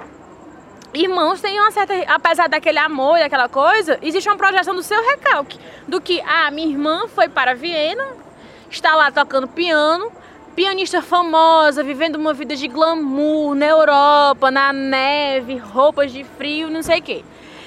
[0.94, 1.94] Irmãos têm uma certa.
[2.06, 5.58] Apesar daquele amor e aquela coisa, existe uma projeção do seu recalque.
[5.86, 8.04] Do que, ah, minha irmã foi para Viena,
[8.70, 10.10] está lá tocando piano,
[10.56, 16.82] pianista famosa, vivendo uma vida de glamour na Europa, na neve, roupas de frio, não
[16.82, 17.24] sei o quê.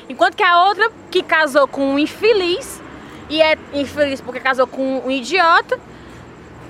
[0.10, 2.82] Enquanto que a outra, que casou com um infeliz,
[3.30, 5.80] e é infeliz porque casou com um idiota,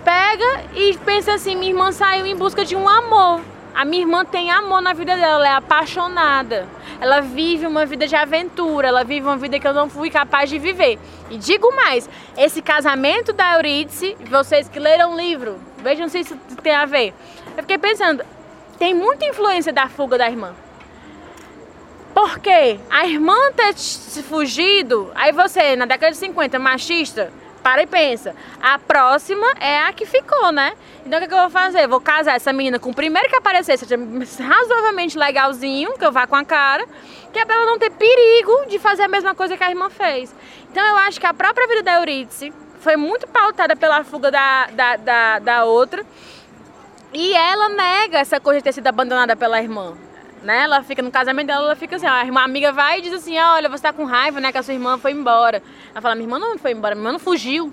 [0.04, 3.42] pega e pensa assim: minha irmã saiu em busca de um amor.
[3.74, 6.68] A minha irmã tem amor na vida dela, ela é apaixonada.
[7.00, 10.50] Ela vive uma vida de aventura, ela vive uma vida que eu não fui capaz
[10.50, 11.00] de viver.
[11.30, 16.38] E digo mais: esse casamento da Eurídice, vocês que leram o livro, vejam se isso
[16.62, 17.14] tem a ver.
[17.56, 18.24] Eu fiquei pensando:
[18.78, 20.54] tem muita influência da fuga da irmã.
[22.14, 23.74] Porque a irmã ter
[24.24, 27.32] fugido, aí você, na década de 50, machista,
[27.64, 28.36] para e pensa.
[28.62, 30.74] A próxima é a que ficou, né?
[31.06, 31.88] Então o que, que eu vou fazer?
[31.88, 33.96] Vou casar essa menina com o primeiro que aparecer, seja
[34.40, 36.86] razoavelmente legalzinho, que eu vá com a cara,
[37.32, 39.90] que é pra ela não ter perigo de fazer a mesma coisa que a irmã
[39.90, 40.34] fez.
[40.72, 44.68] Então eu acho que a própria vida da Eurídice foi muito pautada pela fuga da,
[44.68, 46.06] da, da, da outra.
[47.14, 49.98] E ela nega essa coisa de ter sido abandonada pela irmã.
[50.44, 50.64] Né?
[50.64, 53.14] Ela fica no casamento dela, ela fica assim, ó, a irmã amiga vai e diz
[53.14, 55.62] assim, olha, você tá com raiva, né, que a sua irmã foi embora.
[55.92, 57.72] Ela fala, minha irmã não foi embora, minha irmã não fugiu.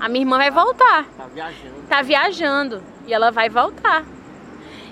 [0.00, 1.04] A minha irmã vai voltar.
[1.04, 1.82] Tá viajando.
[1.88, 4.04] Tá viajando e ela vai voltar.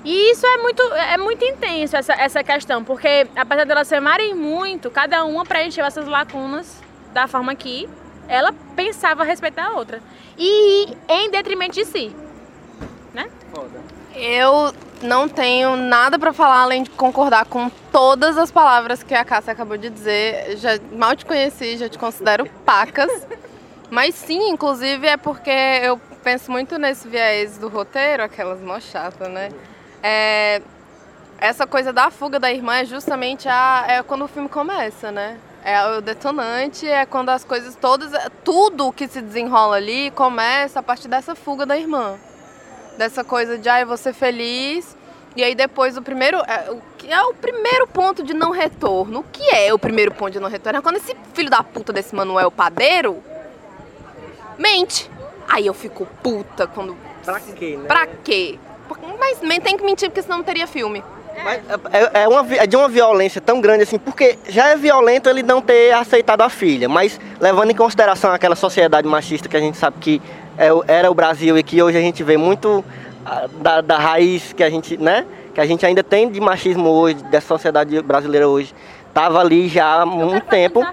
[0.05, 4.35] E isso é muito, é muito intenso, essa, essa questão, porque apesar delas se amarem
[4.35, 6.81] muito, cada uma preencheu essas lacunas
[7.13, 7.89] da forma que
[8.29, 10.01] ela pensava a respeito da outra.
[10.39, 12.15] E em detrimento de si.
[13.13, 13.29] Né?
[13.53, 13.96] Foda.
[14.19, 19.23] Eu não tenho nada pra falar além de concordar com todas as palavras que a
[19.23, 20.57] Cássia acabou de dizer.
[20.57, 23.27] Já mal te conheci, já te considero pacas.
[23.91, 29.29] Mas sim, inclusive é porque eu penso muito nesse viés do roteiro, aquelas mó chata,
[29.29, 29.51] né?
[30.03, 30.63] É,
[31.39, 35.37] essa coisa da fuga da irmã é justamente a, é quando o filme começa, né?
[35.63, 38.11] É o detonante, é quando as coisas todas,
[38.43, 42.19] tudo que se desenrola ali começa a partir dessa fuga da irmã
[42.97, 44.97] dessa coisa de ah, eu vou ser feliz.
[45.37, 46.39] E aí depois o primeiro.
[46.39, 49.21] É, o que é o primeiro ponto de não retorno.
[49.21, 50.79] O que é o primeiro ponto de não retorno?
[50.79, 53.23] É quando esse filho da puta desse Manuel Padeiro
[54.59, 55.11] mente.
[55.49, 56.97] Aí eu fico puta quando.
[57.25, 57.87] Pra quê, né?
[57.87, 58.59] Pra quê?
[59.19, 61.03] Mas tem que mentir, porque senão não teria filme.
[61.45, 61.61] Mas
[61.93, 65.29] é, é uma, vi- é de uma violência tão grande assim, porque já é violento
[65.29, 69.61] ele não ter aceitado a filha, mas levando em consideração aquela sociedade machista que a
[69.61, 70.23] gente sabe que é
[70.87, 72.85] era o Brasil e que hoje a gente vê muito
[73.25, 75.27] ah, da, da raiz que a gente, né?
[75.55, 78.75] Que a gente ainda tem de machismo hoje, dessa sociedade brasileira hoje,
[79.13, 80.87] tava ali já há muito tempo.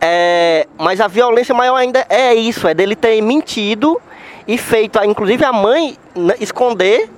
[0.00, 4.00] É, mas a violência maior ainda é isso, é dele ter mentido
[4.46, 7.10] e feito, inclusive a mãe, né, esconder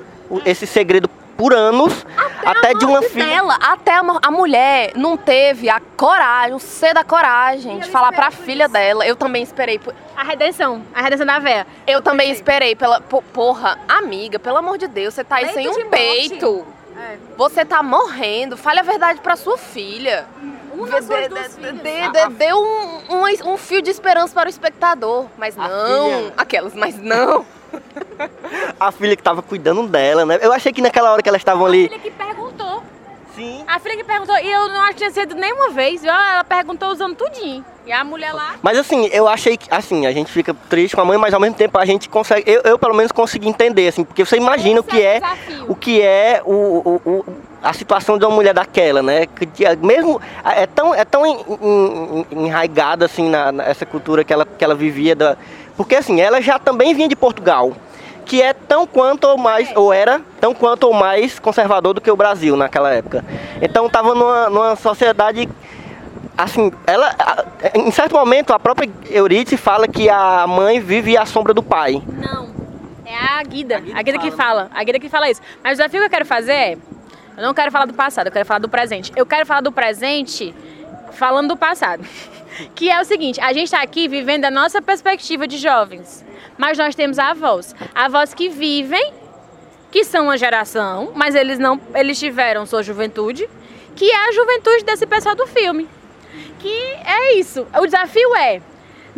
[0.44, 2.05] esse segredo por anos
[2.44, 3.24] até de uma filha.
[3.24, 8.11] dela, até a, a mulher não teve a coragem, o C da coragem de falar
[8.12, 9.07] pra filha dela.
[9.07, 9.79] Eu também esperei.
[9.79, 11.64] por- A redenção, a redenção da véia.
[11.87, 13.01] Eu também esperei pela.
[13.01, 16.66] po- Porra, amiga, pelo amor de Deus, você tá aí Leito sem um peito.
[17.37, 18.57] Você tá morrendo.
[18.57, 20.27] Fale a verdade pra sua filha.
[20.74, 21.83] Uma das suas Dê- duas dê- filhas.
[21.83, 25.27] dê- dê- Dê um, um, um fio de esperança para o espectador.
[25.38, 26.33] Mas não.
[26.37, 27.46] Aquelas, mas não.
[28.81, 30.38] A filha que tava cuidando dela, né?
[30.40, 31.88] Eu achei que naquela hora que elas estavam A ali.
[31.88, 32.83] filha que perguntou.
[33.35, 33.62] Sim.
[33.68, 36.11] A filha que perguntou, e eu não acho que tinha sido nenhuma vez, viu?
[36.11, 37.64] Ela perguntou usando tudinho.
[37.87, 38.57] E a mulher lá.
[38.61, 41.40] Mas assim, eu achei que, assim, a gente fica triste com a mãe, mas ao
[41.40, 44.81] mesmo tempo a gente consegue, eu, eu pelo menos consegui entender, assim, porque você imagina
[44.81, 45.64] o Esse que é é, o desafio.
[45.68, 47.24] o que é o, o- o-
[47.62, 49.26] a situação de uma mulher daquela, né?
[49.26, 54.33] Que de- mesmo é tão, é tão en- en- enraigada assim na, nessa cultura que
[54.33, 55.37] ela, que ela vivia, da,
[55.78, 57.72] porque assim, ela já também vinha de Portugal.
[58.26, 62.10] Que é tão quanto ou mais, ou era tão quanto ou mais conservador do que
[62.10, 63.24] o Brasil naquela época.
[63.62, 65.48] Então tava numa, numa sociedade
[66.36, 67.14] assim, ela,
[67.74, 72.02] em certo momento, a própria Euridice fala que a mãe vive à sombra do pai.
[72.06, 72.48] Não.
[73.06, 73.76] É a Guida.
[73.76, 74.36] A Guida A Guida que fala.
[74.36, 74.70] fala.
[74.74, 75.40] A Guida que fala isso.
[75.62, 76.78] Mas o desafio que eu quero fazer é.
[77.36, 79.12] Eu não quero falar do passado, eu quero falar do presente.
[79.14, 80.52] Eu quero falar do presente
[81.12, 82.04] falando do passado.
[82.75, 86.25] Que é o seguinte, a gente está aqui vivendo a nossa perspectiva de jovens.
[86.57, 87.75] Mas nós temos avós.
[87.94, 89.12] Avós que vivem,
[89.90, 91.81] que são uma geração, mas eles não.
[91.94, 93.49] Eles tiveram sua juventude,
[93.94, 95.88] que é a juventude desse pessoal do filme.
[96.59, 96.73] Que
[97.05, 97.66] é isso.
[97.81, 98.61] O desafio é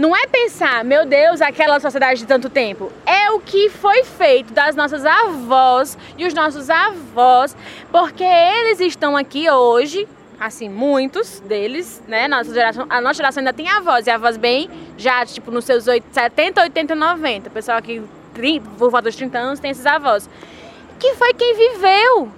[0.00, 2.90] não é pensar, meu Deus, aquela sociedade de tanto tempo.
[3.04, 7.54] É o que foi feito das nossas avós e os nossos avós,
[7.92, 10.08] porque eles estão aqui hoje,
[10.40, 12.26] assim, muitos deles, né?
[12.26, 15.86] Nossa geração, a nossa geração ainda tem avós, e avós bem já, tipo, nos seus
[15.86, 17.48] oit- 70, 80, 90.
[17.48, 20.28] O pessoal aqui, tri- por volta dos 30 anos, tem esses avós.
[20.98, 22.32] Que foi quem viveu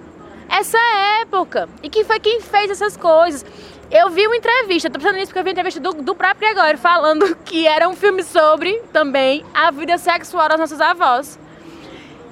[0.49, 0.77] essa
[1.21, 3.45] época e que foi quem fez essas coisas.
[3.89, 6.49] Eu vi uma entrevista, tô pensando nisso porque eu vi uma entrevista do, do próprio
[6.49, 11.39] Gregório falando que era um filme sobre também a vida sexual das nossas avós.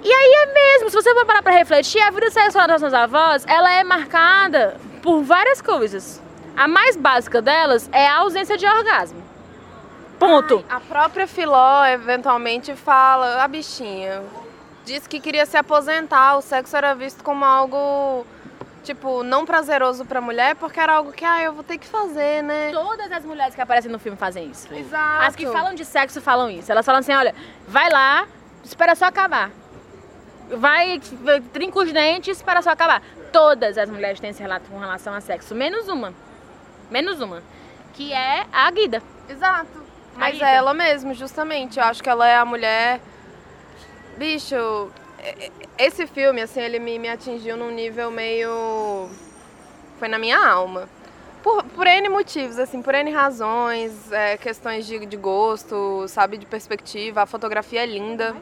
[0.04, 2.94] E aí é mesmo, se você for parar pra refletir, a vida sexual das nossas
[2.94, 6.22] avós, ela é marcada por várias coisas.
[6.56, 9.22] A mais básica delas é a ausência de orgasmo.
[10.20, 10.64] Ponto.
[10.70, 14.22] A própria Filó eventualmente fala, a bichinha,
[14.86, 18.26] disse que queria se aposentar, o sexo era visto como algo,
[18.84, 22.44] tipo, não prazeroso pra mulher, porque era algo que, ah, eu vou ter que fazer,
[22.44, 22.70] né?
[22.72, 24.72] Todas as mulheres que aparecem no filme fazem isso.
[24.72, 25.26] Exato.
[25.26, 26.72] As que falam de sexo falam isso.
[26.72, 27.34] Elas falam assim, olha,
[27.68, 28.28] vai lá,
[28.64, 29.50] espera só acabar.
[30.52, 31.02] Vai,
[31.52, 33.02] trinca os dentes, espera só acabar.
[33.32, 36.13] Todas as mulheres têm esse relato com relação a sexo, menos uma.
[36.89, 37.41] Menos uma.
[37.94, 39.02] Que é a Guida.
[39.30, 39.82] Exato.
[40.15, 40.50] Mas Guida.
[40.50, 41.80] é ela mesmo, justamente.
[41.80, 43.00] Eu acho que ela é a mulher.
[44.17, 44.91] Bicho,
[45.78, 49.10] esse filme, assim, ele me, me atingiu num nível meio.
[49.98, 50.89] Foi na minha alma.
[51.41, 56.46] Por, por N motivos, assim, por N razões, é, questões de, de gosto, sabe, de
[56.46, 57.24] perspectiva.
[57.24, 58.36] A fotografia é linda,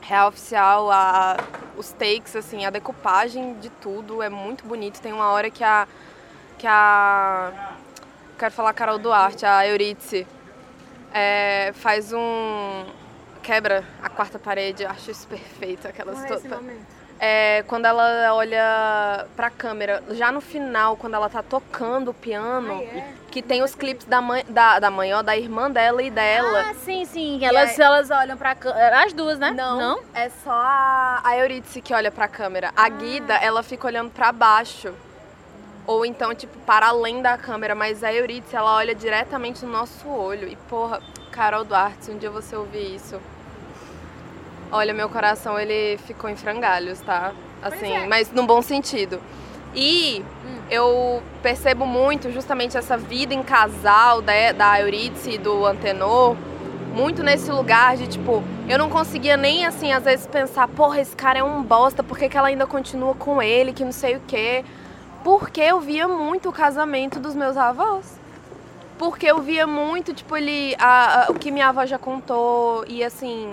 [0.00, 1.36] real oficial, a,
[1.76, 5.00] os takes, assim, a decupagem de tudo é muito bonito.
[5.00, 5.86] Tem uma hora que a.
[6.58, 7.74] que a.
[8.38, 10.26] Quero falar Carol Duarte, a Euridice,
[11.12, 12.86] é, faz um.
[13.42, 15.86] quebra a quarta parede, acho isso perfeito.
[15.86, 16.48] Aquelas to-
[17.20, 22.82] é, quando ela olha pra câmera, já no final, quando ela tá tocando o piano,
[23.30, 26.70] que tem os clipes da mãe, da, da mãe, ó, da irmã dela e dela.
[26.70, 27.44] Ah, sim, sim.
[27.44, 29.04] Elas, aí- elas olham pra câmera.
[29.04, 29.50] As duas, né?
[29.50, 32.72] Não, é só a, a Euridice que olha pra câmera.
[32.74, 34.92] A Guida, ela fica olhando pra baixo.
[35.86, 37.74] Ou então, tipo, para além da câmera.
[37.74, 40.48] Mas a Euridice, ela olha diretamente no nosso olho.
[40.48, 43.20] E, porra, Carol Duarte, se um dia você ouvir isso...
[44.72, 47.32] Olha, meu coração, ele ficou em frangalhos, tá?
[47.62, 48.06] Assim, é.
[48.06, 49.20] mas num bom sentido.
[49.74, 50.24] E
[50.70, 56.36] eu percebo muito justamente essa vida em casal da, da Euridice e do Antenor,
[56.94, 61.14] muito nesse lugar de tipo, eu não conseguia nem assim, às vezes pensar, porra, esse
[61.14, 64.16] cara é um bosta, por que, que ela ainda continua com ele, que não sei
[64.16, 64.64] o quê.
[65.22, 68.18] Porque eu via muito o casamento dos meus avós.
[68.98, 70.74] Porque eu via muito, tipo, ele.
[70.78, 73.52] a- a- o que minha avó já contou, e assim.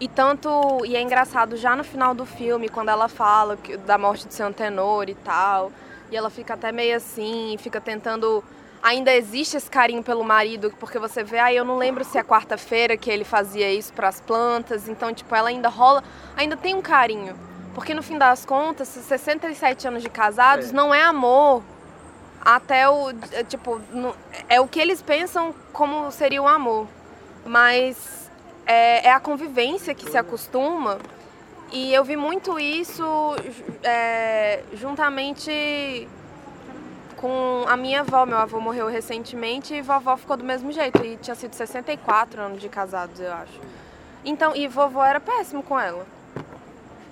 [0.00, 0.48] E tanto.
[0.84, 4.34] E é engraçado, já no final do filme, quando ela fala que- da morte de
[4.34, 5.70] seu antenor e tal.
[6.10, 8.42] E ela fica até meio assim, fica tentando.
[8.82, 12.24] Ainda existe esse carinho pelo marido, porque você vê, ah, eu não lembro se é
[12.24, 16.02] quarta-feira que ele fazia isso para as plantas, então, tipo, ela ainda rola,
[16.34, 17.36] ainda tem um carinho.
[17.74, 20.72] Porque no fim das contas, 67 anos de casados É.
[20.72, 21.62] não é amor
[22.40, 23.12] até o.
[23.48, 23.80] Tipo,
[24.48, 26.86] é o que eles pensam como seria o amor.
[27.44, 28.19] Mas
[28.70, 30.98] é, é a convivência que se acostuma
[31.72, 33.04] E eu vi muito isso
[33.82, 36.08] é, juntamente
[37.16, 38.24] com a minha avó.
[38.26, 41.04] Meu avô morreu recentemente e vovó ficou do mesmo jeito.
[41.04, 43.60] E tinha sido 64 anos de casados, eu acho.
[44.24, 46.06] Então, e vovô era péssimo com ela.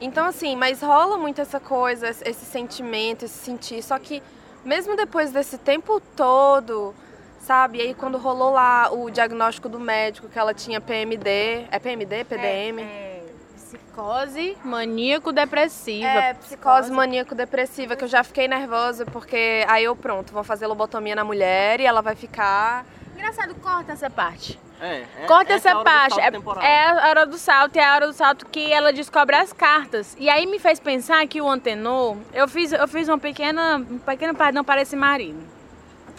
[0.01, 3.83] Então, assim, mas rola muito essa coisa, esse sentimento, esse sentir.
[3.83, 4.23] Só que,
[4.65, 6.95] mesmo depois desse tempo todo,
[7.41, 7.79] sabe?
[7.79, 11.67] E aí, quando rolou lá o diagnóstico do médico que ela tinha PMD.
[11.71, 12.25] É PMD?
[12.25, 12.81] PDM?
[12.81, 13.25] É, é,
[13.55, 16.07] psicose maníaco-depressiva.
[16.07, 21.15] É, psicose maníaco-depressiva, que eu já fiquei nervosa, porque aí eu, pronto, vou fazer lobotomia
[21.15, 22.85] na mulher e ela vai ficar.
[23.15, 24.59] Engraçado, corta essa parte.
[24.81, 26.21] É, é- Corta essa é essa parte.
[26.21, 29.53] É, é a hora do salto, é a hora do salto que ela descobre as
[29.53, 30.17] cartas.
[30.19, 33.99] E aí me fez pensar que o antenor, eu fiz, eu fiz uma pequena, um
[33.99, 35.58] pequeno perdão para esse marido.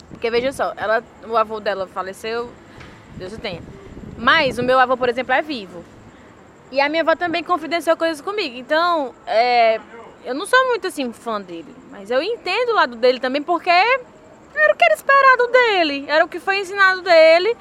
[0.10, 2.50] Porque veja só, ela, o avô dela faleceu,
[3.15, 3.62] Deus o tenha.
[4.17, 5.84] Mas o meu avô, por exemplo, é vivo.
[6.72, 8.58] E a minha avó também confidenciou coisas comigo.
[8.58, 9.80] Então, é,
[10.26, 11.74] eu não sou muito assim fã dele.
[11.89, 16.06] Mas eu entendo o lado dele também, porque era o que era esperado dele.
[16.08, 17.56] Era o que foi ensinado dele.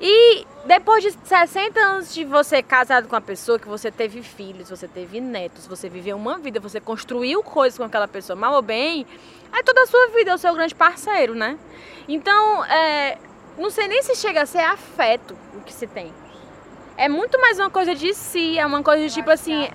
[0.00, 4.68] E depois de 60 anos de você casado com a pessoa, que você teve filhos,
[4.68, 8.62] você teve netos, você viveu uma vida, você construiu coisas com aquela pessoa, mal ou
[8.62, 9.06] bem,
[9.56, 11.56] aí toda a sua vida é o seu grande parceiro, né?
[12.08, 13.18] Então, é,
[13.58, 16.12] não sei nem se chega a ser afeto o que se tem.
[16.96, 19.68] É muito mais uma coisa de si, é uma coisa de tipo assim,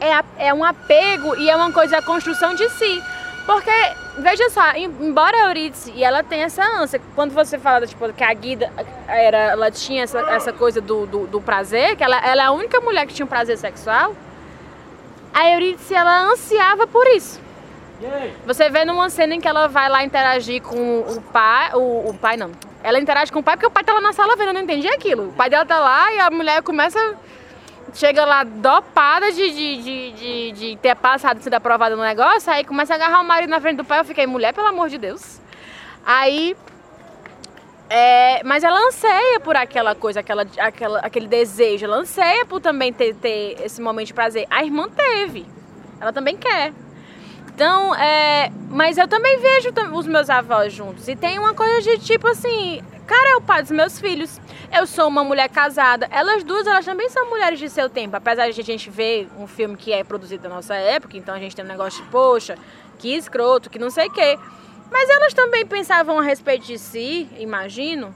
[0.00, 3.02] é, a- é um apego e é uma coisa da construção de si.
[3.46, 3.70] Porque,
[4.18, 8.10] veja só, em- embora a Eurídice, e ela tem essa ânsia, quando você fala tipo,
[8.12, 8.72] que a Guida
[9.06, 12.52] era, ela tinha essa, essa coisa do, do, do prazer, que ela, ela é a
[12.52, 14.16] única mulher que tinha um prazer sexual,
[15.32, 17.38] a Eurídice, ela ansiava por isso.
[18.46, 22.14] Você vê numa cena em que ela vai lá interagir com o pai, o, o
[22.14, 22.50] pai não,
[22.82, 24.60] ela interage com o pai porque o pai tá lá na sala vendo, eu não
[24.60, 25.28] entendi aquilo.
[25.28, 26.98] O pai dela tá lá e a mulher começa
[27.94, 32.64] chega lá dopada de, de, de, de, de ter passado, sido aprovada no negócio, aí
[32.64, 34.00] começa a agarrar o marido na frente do pai.
[34.00, 35.40] Eu fiquei, mulher, pelo amor de Deus.
[36.04, 36.56] Aí.
[37.88, 42.92] é, mas ela anseia por aquela coisa, aquela, aquela, aquele desejo, ela anseia por também
[42.92, 44.46] ter, ter esse momento de prazer.
[44.50, 45.46] A irmã teve,
[46.00, 46.72] ela também quer.
[47.54, 51.06] Então, é, mas eu também vejo os meus avós juntos.
[51.06, 54.40] E tem uma coisa de tipo assim, cara é o pai dos meus filhos.
[54.76, 56.08] Eu sou uma mulher casada.
[56.10, 58.16] Elas duas, elas também são mulheres de seu tempo.
[58.16, 61.38] Apesar de a gente ver um filme que é produzido da nossa época, então a
[61.38, 62.58] gente tem um negócio de, poxa,
[62.98, 64.36] que escroto, que não sei o quê.
[64.90, 68.14] Mas elas também pensavam a respeito de si, imagino,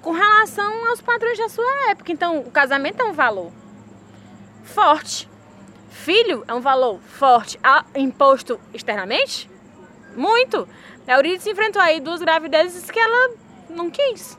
[0.00, 2.10] com relação aos padrões da sua época.
[2.10, 3.52] Então, o casamento é um valor
[4.64, 5.28] forte.
[5.92, 7.60] Filho é um valor forte
[7.94, 9.48] imposto externamente?
[10.16, 10.66] Muito.
[11.06, 13.30] A Euridice enfrentou aí duas gravidezes que ela
[13.70, 14.36] não quis.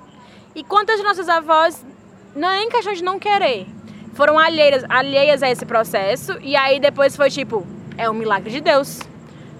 [0.55, 1.85] E quantas nossas avós,
[2.35, 3.67] não é em questão de não querer,
[4.13, 7.65] foram alheias, alheias a esse processo e aí depois foi tipo,
[7.97, 8.99] é um milagre de Deus,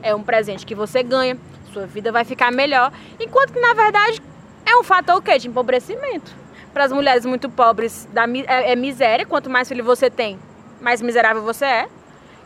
[0.01, 1.37] é um presente que você ganha,
[1.71, 2.91] sua vida vai ficar melhor.
[3.19, 4.21] Enquanto que na verdade
[4.65, 5.37] é um fator o quê?
[5.37, 6.35] De empobrecimento.
[6.73, 10.37] Para as mulheres muito pobres da, é, é miséria, quanto mais filho você tem,
[10.83, 11.89] mais miserável você é.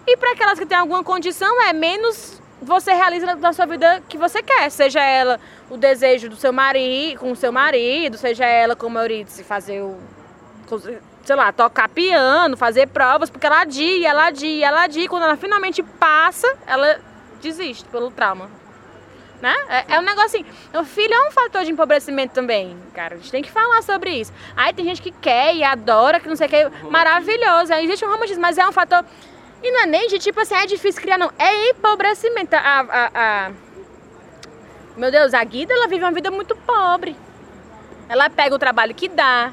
[0.06, 4.18] E para aquelas que têm alguma condição, é menos você realiza na sua vida que
[4.18, 4.70] você quer.
[4.70, 9.02] Seja ela o desejo do seu marido, com o seu marido, seja ela, como a
[9.02, 9.98] Euridice, fazer o.
[11.26, 15.04] sei lá, tocar piano, fazer provas, porque ela adia, ela adia, ela adia.
[15.04, 17.00] e Quando ela finalmente passa, ela
[17.42, 18.50] desiste pelo trauma.
[19.42, 19.54] Né?
[19.70, 20.46] É, é um negócio assim.
[20.74, 23.14] O filho é um fator de empobrecimento também, cara.
[23.16, 24.34] A gente tem que falar sobre isso.
[24.56, 26.70] Aí tem gente que quer e adora, que não sei o que.
[26.90, 27.72] Maravilhoso.
[27.72, 29.06] Aí existe um romantismo, mas é um fator.
[29.62, 31.32] E não é nem de tipo assim, é difícil criar, não.
[31.38, 32.56] É empobrecimento.
[32.56, 33.52] A, a, a-
[34.96, 37.16] Meu Deus, a Guida, ela vive uma vida muito pobre.
[38.10, 39.52] Ela pega o trabalho que dá.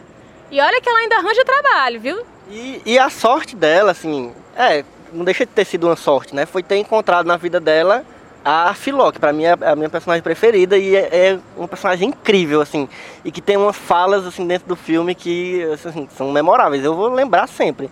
[0.51, 2.27] E olha que ela ainda arranja trabalho, viu?
[2.49, 6.47] E, e a sorte dela, assim, é, não deixa de ter sido uma sorte, né?
[6.47, 8.05] Foi ter encontrado na vida dela
[8.44, 12.09] a Filó, que pra mim é a minha personagem preferida e é, é uma personagem
[12.09, 12.88] incrível, assim,
[13.24, 17.09] e que tem umas falas, assim, dentro do filme que, assim, são memoráveis, eu vou
[17.09, 17.90] lembrar sempre.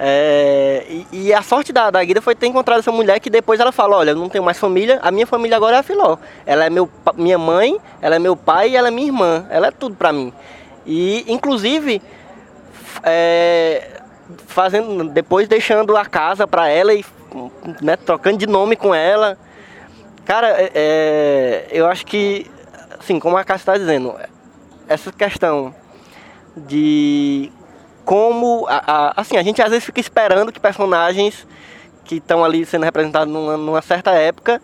[0.00, 3.58] É, e, e a sorte da, da Guida foi ter encontrado essa mulher que depois
[3.58, 6.18] ela fala, olha, eu não tenho mais família, a minha família agora é a Filó.
[6.46, 9.46] Ela é meu, minha mãe, ela é meu pai e ela é minha irmã.
[9.50, 10.32] Ela é tudo pra mim.
[10.86, 12.00] E, inclusive,
[13.02, 14.00] é,
[14.46, 17.04] fazendo, depois deixando a casa pra ela e
[17.82, 19.36] né, trocando de nome com ela.
[20.28, 22.44] Cara, é, é, eu acho que,
[23.00, 24.14] assim, como a Cássia está dizendo,
[24.86, 25.74] essa questão
[26.54, 27.50] de
[28.04, 31.46] como, a, a- assim, a gente às vezes fica esperando que personagens
[32.04, 34.60] que estão ali sendo representados numa, numa certa época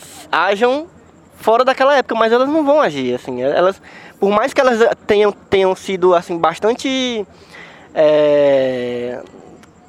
[0.00, 0.88] s- ajam
[1.36, 3.80] fora daquela época, mas elas não vão agir, assim, elas,
[4.18, 7.24] por mais que elas tenham, tenham sido, assim, bastante
[7.94, 9.22] é,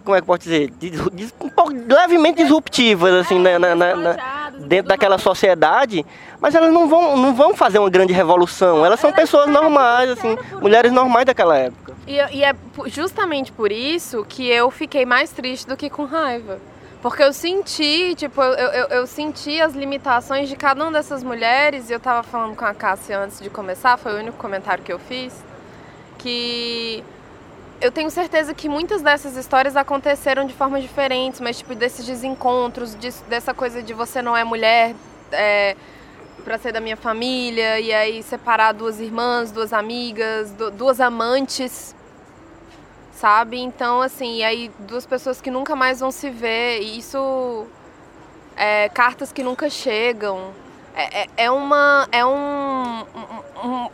[0.03, 0.71] como é que eu posso dizer?
[0.79, 6.05] Dis- dis- um pouco levemente disruptivas, assim, na- na- na- na- dentro daquela sociedade,
[6.39, 8.85] mas elas não vão, não vão fazer uma grande revolução.
[8.85, 11.93] Elas são pessoas normais, assim, mulheres normais daquela época.
[12.07, 12.53] E, e é
[12.87, 16.59] justamente por isso que eu fiquei mais triste do que com raiva.
[17.01, 21.89] Porque eu senti, tipo, eu, eu, eu senti as limitações de cada uma dessas mulheres,
[21.89, 24.91] e eu tava falando com a Cássia antes de começar, foi o único comentário que
[24.91, 25.33] eu fiz,
[26.17, 27.01] que
[27.81, 32.93] eu tenho certeza que muitas dessas histórias aconteceram de formas diferentes, mas tipo, desses desencontros,
[33.27, 34.93] dessa coisa de você não é mulher
[35.31, 35.75] é,
[36.43, 41.95] para ser da minha família, e aí separar duas irmãs, duas amigas, du- duas amantes,
[43.13, 43.59] sabe?
[43.59, 47.65] Então, assim, e aí duas pessoas que nunca mais vão se ver, e isso.
[48.55, 50.51] É, cartas que nunca chegam.
[50.95, 52.07] É, é, é uma.
[52.11, 52.99] É um,
[53.63, 53.89] um, um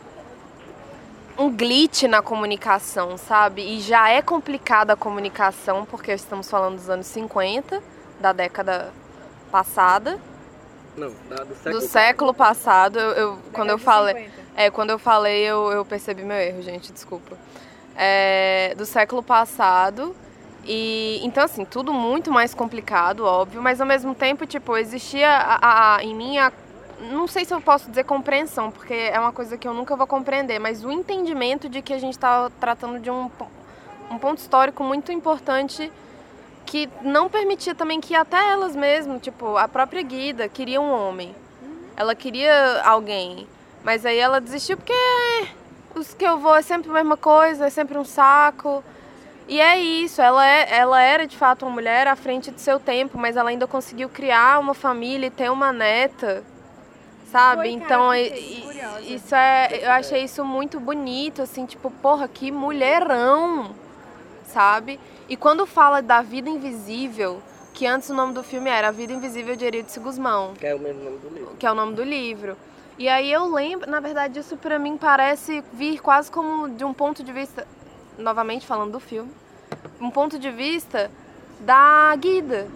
[1.38, 3.62] um glitch na comunicação, sabe?
[3.62, 7.82] E já é complicada a comunicação, porque estamos falando dos anos 50,
[8.20, 8.92] da década
[9.50, 10.18] passada,
[10.96, 11.12] Não,
[11.72, 12.98] do século passado.
[12.98, 16.90] Eu, eu- quando eu falei, é, quando eu falei, eu, eu percebi meu erro, gente,
[16.92, 17.36] desculpa.
[17.94, 20.16] É, do século passado.
[20.64, 25.96] E então assim, tudo muito mais complicado, óbvio, mas ao mesmo tempo, tipo, existia a,
[25.96, 26.50] a- em mim a
[27.00, 30.06] não sei se eu posso dizer compreensão, porque é uma coisa que eu nunca vou
[30.06, 33.30] compreender, mas o entendimento de que a gente está tratando de um,
[34.10, 35.92] um ponto histórico muito importante
[36.64, 41.34] que não permitia também que até elas mesmas, tipo, a própria Guida queria um homem.
[41.96, 43.46] Ela queria alguém,
[43.84, 45.46] mas aí ela desistiu porque "É,
[45.94, 48.82] os que eu vou é sempre a mesma coisa, é sempre um saco.
[49.48, 52.80] E é isso, ela, é, ela era de fato uma mulher à frente de seu
[52.80, 56.42] tempo, mas ela ainda conseguiu criar uma família e ter uma neta,
[57.30, 57.62] sabe?
[57.70, 59.00] Foi, cara, então, curiosa.
[59.02, 63.74] isso é, eu achei isso muito bonito, assim, tipo, porra, que mulherão,
[64.46, 64.98] sabe?
[65.28, 67.42] E quando fala da vida invisível,
[67.74, 70.74] que antes o nome do filme era A Vida Invisível de Eurídice Guzmão, Que é
[70.74, 71.56] o mesmo nome do livro.
[71.58, 72.56] que é o nome do livro.
[72.98, 76.94] E aí eu lembro, na verdade, isso pra mim parece vir quase como de um
[76.94, 77.66] ponto de vista,
[78.16, 79.30] novamente falando do filme,
[80.00, 81.10] um ponto de vista
[81.60, 82.66] da Guida.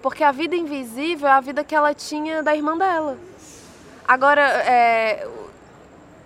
[0.00, 3.18] Porque a vida invisível é a vida que ela tinha da irmã dela.
[4.06, 5.26] Agora, é,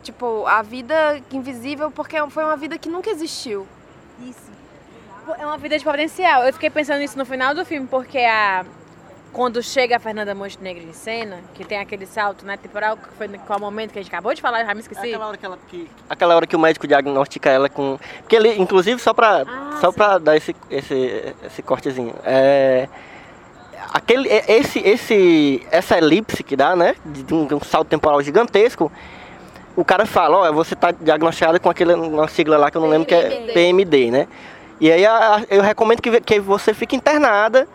[0.03, 3.67] tipo, a vida invisível porque foi uma vida que nunca existiu.
[4.21, 4.51] Isso.
[5.39, 6.45] É uma vida de potencial.
[6.45, 8.65] Eu fiquei pensando nisso no final do filme, porque a.
[9.33, 13.29] Quando chega a Fernanda Montenegro em cena, que tem aquele salto né, temporal, que foi
[13.47, 15.07] qual momento que a gente acabou de falar, eu já me esqueci.
[15.07, 17.97] Aquela hora que, ela, que, aquela hora que o médico diagnostica ela com.
[18.19, 19.97] Porque ele, inclusive, só pra, Ah, só sim.
[19.97, 22.13] pra dar esse, esse, esse cortezinho.
[22.25, 22.89] É,
[23.93, 26.95] aquele, é- esse, esse, essa elipse que dá, né?
[27.05, 28.91] De um, de um salto temporal gigantesco.
[29.77, 32.89] O cara fala, ó, você tá diagnosticada com aquele, uma sigla lá que eu não
[32.89, 33.53] lembro que é PMD.
[33.53, 34.29] PMD, né?
[34.81, 37.67] E aí a- a- eu recomendo que, que você fique internada,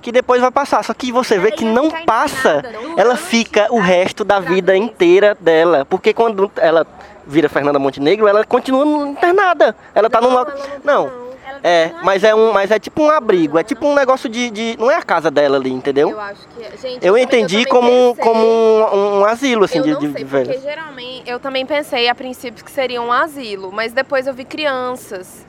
[0.00, 0.82] que depois vai passar.
[0.84, 2.62] Só que você vê que não passa,
[2.96, 5.84] ela fica o resto da vida inteira dela.
[5.84, 6.86] Porque quando ela
[7.26, 9.76] vira Fernanda Montenegro, ela continua internada.
[9.94, 10.54] Ela tá num Não, não tá,
[10.84, 11.29] Não.
[11.62, 14.76] É, mas é um, mas é tipo um abrigo, é tipo um negócio de, de
[14.78, 16.10] não é a casa dela ali, entendeu?
[16.10, 16.76] Eu acho que é.
[16.76, 19.98] Gente, Eu entendi também como, um- pensei- como um, um asilo assim eu de, não
[20.00, 20.48] de sei, velhos.
[20.56, 24.44] porque geralmente eu também pensei a princípio que seria um asilo, mas depois eu vi
[24.44, 25.46] crianças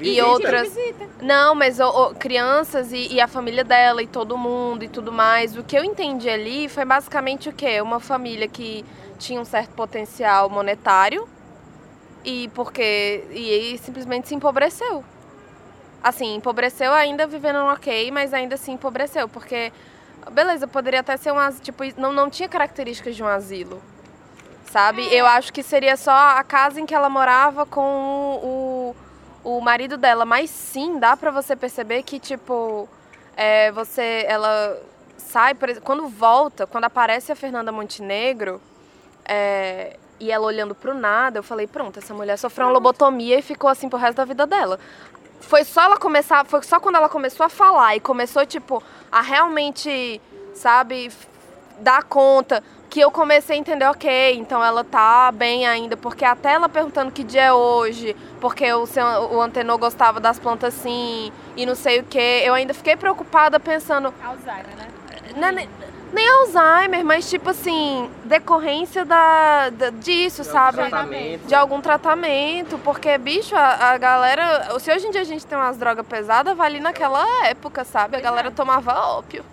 [0.00, 0.72] e outras.
[1.20, 5.12] Não, mas o- o- crianças e, e a família dela e todo mundo e tudo
[5.12, 5.56] mais.
[5.56, 7.80] O que eu entendi ali foi basicamente o quê?
[7.80, 8.84] Uma família que
[9.18, 11.28] tinha um certo potencial monetário
[12.24, 15.04] e porque e simplesmente se empobreceu.
[16.02, 19.72] Assim, empobreceu ainda vivendo no ok, mas ainda assim empobreceu, porque
[20.32, 23.80] beleza, poderia até ser um as- tipo, não não tinha características de um asilo.
[24.70, 25.06] Sabe?
[25.14, 27.80] Eu acho que seria só a casa em que ela morava com
[28.42, 28.96] o,
[29.44, 32.88] o, o marido dela, mas sim, dá pra você perceber que tipo
[33.36, 34.78] é, você ela
[35.18, 38.60] sai, por exemplo, quando volta, quando aparece a Fernanda Montenegro,
[39.24, 43.42] é, e ela olhando pro nada, eu falei, pronto, essa mulher sofreu uma lobotomia e
[43.42, 44.78] ficou assim pro resto da vida dela.
[45.42, 49.20] Foi só ela começar, foi só quando ela começou a falar e começou, tipo, a
[49.20, 50.20] realmente,
[50.54, 51.10] sabe,
[51.78, 56.52] dar conta que eu comecei a entender, ok, então ela tá bem ainda, porque até
[56.52, 61.32] ela perguntando que dia é hoje, porque o, seu, o Antenor gostava das plantas assim,
[61.56, 64.88] e não sei o que, eu ainda fiquei preocupada pensando, Alzheimer, né?
[65.34, 65.48] não
[66.12, 70.76] nem, Alzheimer, mas tipo assim, decorrência da, da- disso, sabe?
[70.78, 71.46] tratamento.
[71.46, 74.78] De algum tratamento, porque, bicho, a, a galera.
[74.78, 78.16] Se hoje em dia a gente tem umas drogas pesadas, vai ali naquela época, sabe?
[78.16, 79.44] A galera tomava ópio.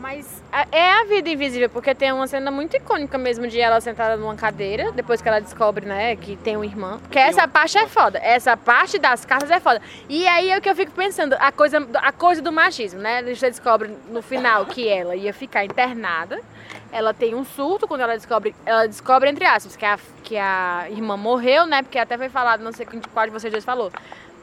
[0.00, 0.42] Mas
[0.72, 4.34] é a vida invisível, porque tem uma cena muito icônica mesmo de ela sentada numa
[4.34, 6.98] cadeira, depois que ela descobre, né, que tem uma irmã.
[7.02, 8.18] Porque essa parte é foda.
[8.18, 9.80] Essa parte das cartas é foda.
[10.08, 13.22] E aí é o que eu fico pensando, a coisa, a coisa do machismo, né?
[13.22, 16.40] Você descobre no final que ela ia ficar internada.
[16.92, 20.86] Ela tem um surto quando ela descobre, ela descobre entre aspas, que a, que a
[20.90, 21.82] irmã morreu, né?
[21.82, 23.90] Porque até foi falado, não sei qual de vocês dois falou.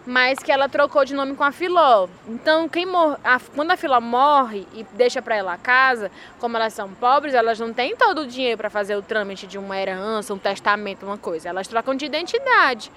[0.05, 2.07] Mas que ela trocou de nome com a Filó.
[2.27, 6.57] Então, quem mor a- quando a Filó morre e deixa pra ela a casa, como
[6.57, 9.77] elas são pobres, elas não têm todo o dinheiro pra fazer o trâmite de uma
[9.79, 11.47] herança, um testamento, uma coisa.
[11.47, 12.91] Elas trocam de identidade.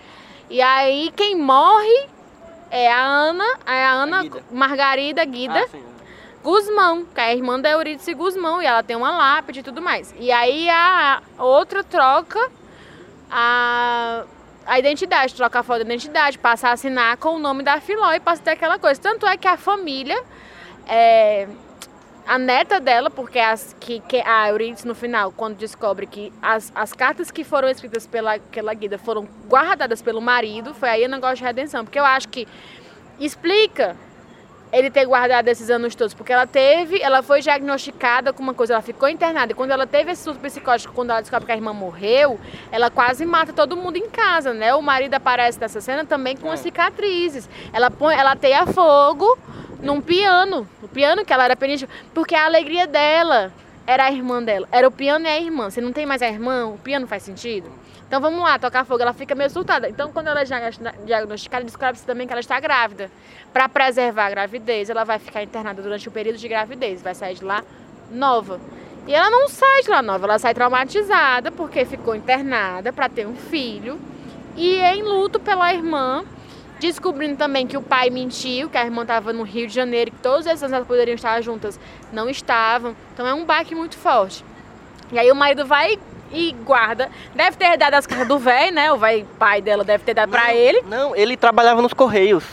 [0.50, 2.08] E aí, quem morre
[2.72, 4.44] é a Ana, é a Ana Guida.
[4.50, 5.60] Margarida Guida.
[5.60, 5.84] Ah, sim.
[6.42, 9.80] Guzmão, que é a irmã da Eurídice Guzmão, e ela tem uma lápide e tudo
[9.82, 10.12] mais.
[10.18, 12.38] E aí a outra troca
[13.30, 14.24] a,
[14.66, 18.12] a identidade, troca a foto da identidade, passa a assinar com o nome da Filó
[18.12, 19.00] e passa a ter aquela coisa.
[19.00, 20.20] Tanto é que a família,
[20.86, 21.46] é,
[22.26, 26.72] a neta dela, porque as, que, que a Eurídice no final, quando descobre que as,
[26.74, 31.08] as cartas que foram escritas pela, pela Guida foram guardadas pelo marido, foi aí o
[31.08, 31.84] negócio de redenção.
[31.84, 32.48] Porque eu acho que
[33.20, 33.96] explica
[34.76, 38.74] ele ter guardado esses anos todos, porque ela teve, ela foi diagnosticada com uma coisa,
[38.74, 41.56] ela ficou internada, e quando ela teve esse surto psicótico, quando ela descobre que a
[41.56, 42.38] irmã morreu,
[42.70, 44.74] ela quase mata todo mundo em casa, né?
[44.74, 47.48] O marido aparece nessa cena também com as cicatrizes.
[47.72, 49.38] Ela põe, ela teia fogo
[49.80, 53.52] num piano, o piano que ela era pianista, porque a alegria dela
[53.86, 55.70] era a irmã dela, era o piano e a irmã.
[55.70, 57.70] Você não tem mais a irmã, o piano faz sentido?
[58.06, 59.88] Então vamos lá, tocar fogo, ela fica meio surtada.
[59.88, 63.10] Então quando ela é diagnosti- diagnosticada, descobre-se também que ela está grávida.
[63.52, 67.34] Para preservar a gravidez, ela vai ficar internada durante o período de gravidez, vai sair
[67.34, 67.64] de lá
[68.10, 68.60] nova.
[69.06, 73.26] E ela não sai de lá nova, ela sai traumatizada porque ficou internada para ter
[73.26, 74.00] um filho
[74.56, 76.24] e em luto pela irmã,
[76.78, 80.18] descobrindo também que o pai mentiu, que a irmã estava no Rio de Janeiro, que
[80.18, 81.78] todos esses anos elas poderiam estar juntas,
[82.12, 82.96] não estavam.
[83.14, 84.44] Então é um baque muito forte.
[85.12, 85.98] E aí o marido vai
[86.32, 87.08] e guarda.
[87.34, 88.92] Deve ter dado as cartas do velho, né?
[88.92, 90.82] O velho pai dela deve ter dado pra Não, ele.
[90.88, 92.44] Não, ele trabalhava nos Correios.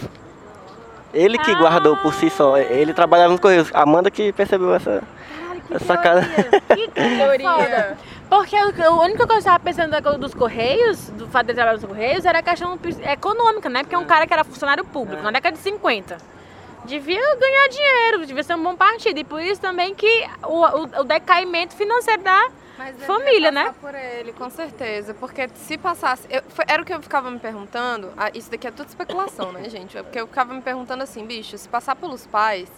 [1.14, 1.56] Ele que Ah.
[1.56, 2.58] guardou por si só.
[2.58, 3.70] Ele trabalhava nos Correios.
[3.74, 5.04] Amanda que percebeu essa,
[5.70, 6.22] essa cara.
[6.74, 7.98] Que teoria.
[8.30, 11.78] Porque o- a única coisa que eu estava pensando dos Correios, do fato de trabalhar
[11.78, 12.80] nos Correios, era a questão
[13.12, 13.84] econômica, né?
[13.84, 16.18] Porque é um cara que era funcionário público, na década de 50.
[16.86, 19.20] Devia ganhar dinheiro, devia ser um bom partido.
[19.20, 22.48] E por isso também que o, o- o decaimento financeiro da
[22.78, 23.76] Mas deveria família, passar né?
[23.80, 25.14] por ele, com certeza.
[25.14, 26.28] Porque se passasse.
[26.30, 28.12] eu- foi- era o que eu ficava me perguntando.
[28.18, 29.98] ah, isso daqui é tudo especulação, né, gente?
[29.98, 32.70] É Porque eu ficava me perguntando assim, bicho, se passar pelos pais,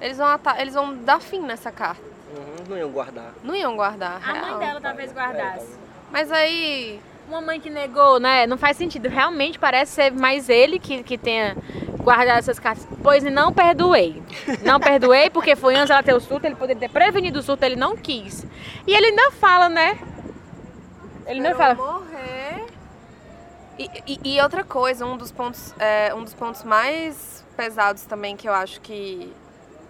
[0.00, 2.02] eles vão, ata- eles vão dar fim nessa carta.
[2.36, 3.32] Uhum, não iam guardar.
[3.42, 4.20] Não iam guardar.
[4.22, 4.58] A mãe real.
[4.58, 5.78] dela talvez guardasse.
[6.10, 7.00] Mas aí.
[7.28, 8.46] Uma mãe que negou, né?
[8.46, 9.08] Não faz sentido.
[9.08, 11.56] Realmente parece ser mais ele que, que tenha
[12.02, 12.86] guardado essas cartas.
[13.02, 14.22] Pois não perdoei.
[14.62, 17.64] Não perdoei porque foi antes ela ter o surto, ele poderia ter prevenido o surto,
[17.64, 18.46] ele não quis.
[18.86, 19.98] E ele ainda fala, né?
[21.26, 21.74] Ele Esperou fala.
[21.74, 22.64] morrer.
[23.78, 28.36] E, e- e outra coisa, um dos pontos, é, um dos pontos mais pesados também
[28.36, 29.30] que eu acho que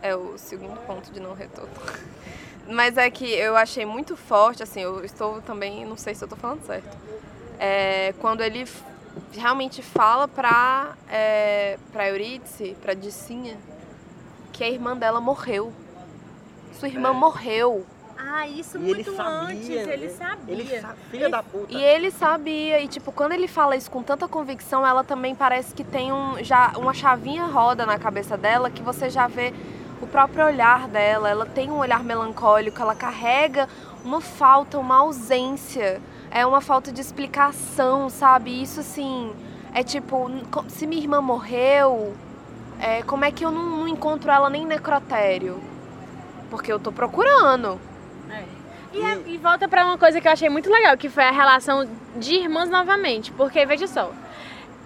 [0.03, 1.70] é o segundo ponto de não retorno.
[2.68, 6.26] Mas é que eu achei muito forte, assim, eu estou também, não sei se eu
[6.26, 6.97] estou falando certo.
[7.59, 8.67] É, quando ele
[9.33, 13.57] realmente fala pra, é, pra Eurídice, pra Dicinha,
[14.53, 15.73] que a irmã dela morreu.
[16.79, 17.85] Sua irmã morreu.
[18.17, 19.87] Ah, isso E ele sabia.
[19.87, 19.95] né?
[20.49, 20.95] Ele sa...
[21.11, 21.73] Filha da puta.
[21.73, 25.73] E ele sabia, e tipo, quando ele fala isso com tanta convicção, ela também parece
[25.73, 29.55] que tem um, já uma chavinha roda na cabeça dela que você já vê
[30.03, 31.29] o próprio olhar dela.
[31.31, 33.69] Ela tem um olhar melancólico, ela carrega
[34.05, 36.01] uma falta, uma ausência,
[36.31, 38.62] é uma falta de explicação, sabe?
[38.62, 39.33] Isso assim,
[39.74, 40.31] é tipo,
[40.68, 42.14] se minha irmã morreu,
[42.81, 45.61] é, como é que eu não, não encontro ela nem em necrotério?
[46.51, 47.79] Porque eu tô procurando.
[48.93, 51.31] E, é- e volta pra uma coisa que eu achei muito legal, que foi a
[51.31, 53.31] relação de irmãs novamente.
[53.33, 54.11] Porque, veja só,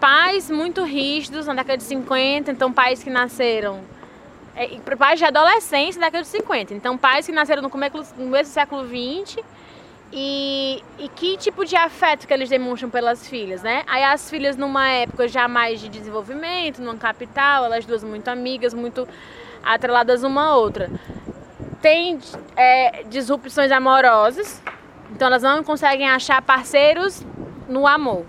[0.01, 3.81] pais muito rígidos na década de 50, então pais que nasceram.
[4.55, 6.75] É, e pais de adolescência na década de 50.
[6.75, 9.39] Então, pais que nasceram no começo, no começo do século XX.
[10.13, 13.83] E, e que tipo de afeto que eles demonstram pelas filhas, né?
[13.87, 18.75] Aí as filhas numa época já mais de desenvolvimento, numa capital, elas duas muito amigas,
[18.75, 19.09] muito
[19.63, 20.91] atreladas uma à outra
[21.83, 22.21] tem
[22.57, 24.63] é, disrupções amorosas,
[25.11, 27.27] então elas não conseguem achar parceiros
[27.69, 28.25] no amor.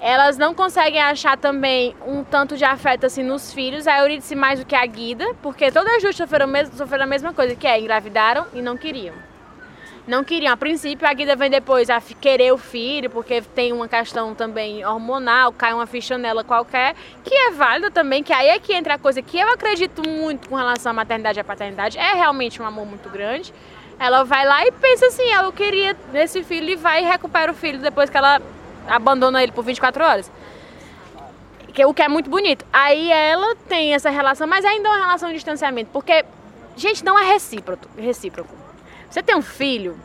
[0.00, 4.58] Elas não conseguem achar também um tanto de afeto assim nos filhos, a Eurídice mais
[4.58, 7.78] do que a Guida, porque todas as duas sofreram, sofreram a mesma coisa, que é
[7.78, 9.14] engravidaram e não queriam.
[10.06, 10.52] Não queriam.
[10.52, 14.84] A princípio, a Guida vem depois a querer o filho, porque tem uma questão também
[14.84, 16.94] hormonal, cai uma ficha nela qualquer,
[17.24, 20.48] que é válida também, que aí é que entra a coisa que eu acredito muito
[20.48, 23.52] com relação à maternidade e à paternidade, é realmente um amor muito grande.
[23.98, 27.50] Ela vai lá e pensa assim, "Ah, eu queria esse filho e vai e recupera
[27.50, 28.40] o filho depois que ela
[28.88, 30.30] abandona ele por 24 horas.
[31.86, 32.64] O que é muito bonito.
[32.72, 36.24] Aí ela tem essa relação, mas ainda é uma relação de distanciamento, porque,
[36.76, 37.88] gente, não é recíproco.
[37.96, 38.63] recíproco.
[39.10, 39.98] Você tem um filho,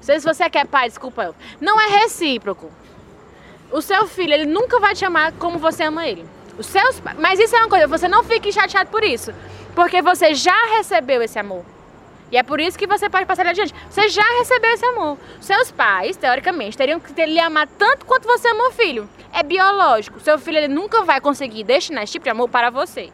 [0.00, 2.70] se você quer pai, desculpa eu, não é recíproco.
[3.70, 6.26] O seu filho, ele nunca vai te amar como você ama ele.
[6.58, 9.32] Os seus, mas isso é uma coisa, você não fique chateado por isso,
[9.74, 11.64] porque você já recebeu esse amor.
[12.30, 13.74] E é por isso que você pode passar ele adiante.
[13.90, 15.18] Você já recebeu esse amor.
[15.38, 19.06] Seus pais, teoricamente, teriam que ter- lhe amar tanto quanto você ama o filho.
[19.34, 20.18] É biológico.
[20.18, 23.12] Seu filho ele nunca vai conseguir destinar esse tipo de amor para você.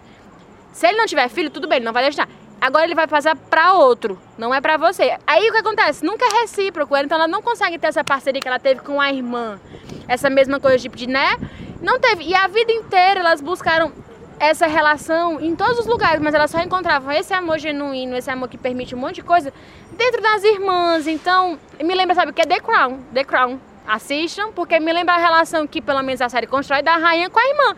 [0.72, 2.28] Se ele não tiver filho, tudo bem, ele não vai destinar.
[2.60, 5.16] Agora ele vai passar para outro, não é para você.
[5.26, 6.04] Aí o que acontece?
[6.04, 9.12] Nunca é recíproco, então ela não consegue ter essa parceria que ela teve com a
[9.12, 9.60] irmã.
[10.08, 11.36] Essa mesma coisa, tipo de, né?
[11.80, 12.24] Não teve.
[12.24, 13.92] E a vida inteira elas buscaram
[14.40, 18.48] essa relação em todos os lugares, mas elas só encontravam esse amor genuíno, esse amor
[18.48, 19.52] que permite um monte de coisa
[19.92, 21.06] dentro das irmãs.
[21.06, 23.00] Então, me lembra, sabe, o que é The Crown.
[23.12, 23.60] The Crown.
[23.86, 27.38] Assistam, porque me lembra a relação que, pelo menos, a série constrói da rainha com
[27.38, 27.76] a irmã.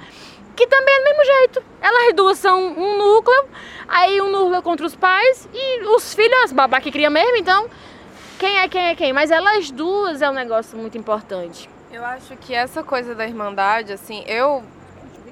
[0.61, 1.62] Que também é do mesmo jeito.
[1.80, 3.48] Elas duas são um núcleo,
[3.88, 7.66] aí um núcleo contra os pais e os filhos, babá que cria mesmo, então
[8.38, 9.11] quem é quem é quem.
[9.11, 11.66] Mas elas duas é um negócio muito importante.
[11.90, 14.62] Eu acho que essa coisa da irmandade, assim, eu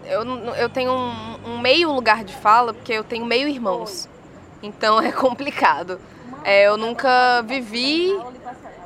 [0.06, 0.24] eu,
[0.54, 4.08] eu tenho um, um meio lugar de fala, porque eu tenho meio irmãos.
[4.62, 6.00] Então é complicado.
[6.42, 8.18] É, eu nunca vivi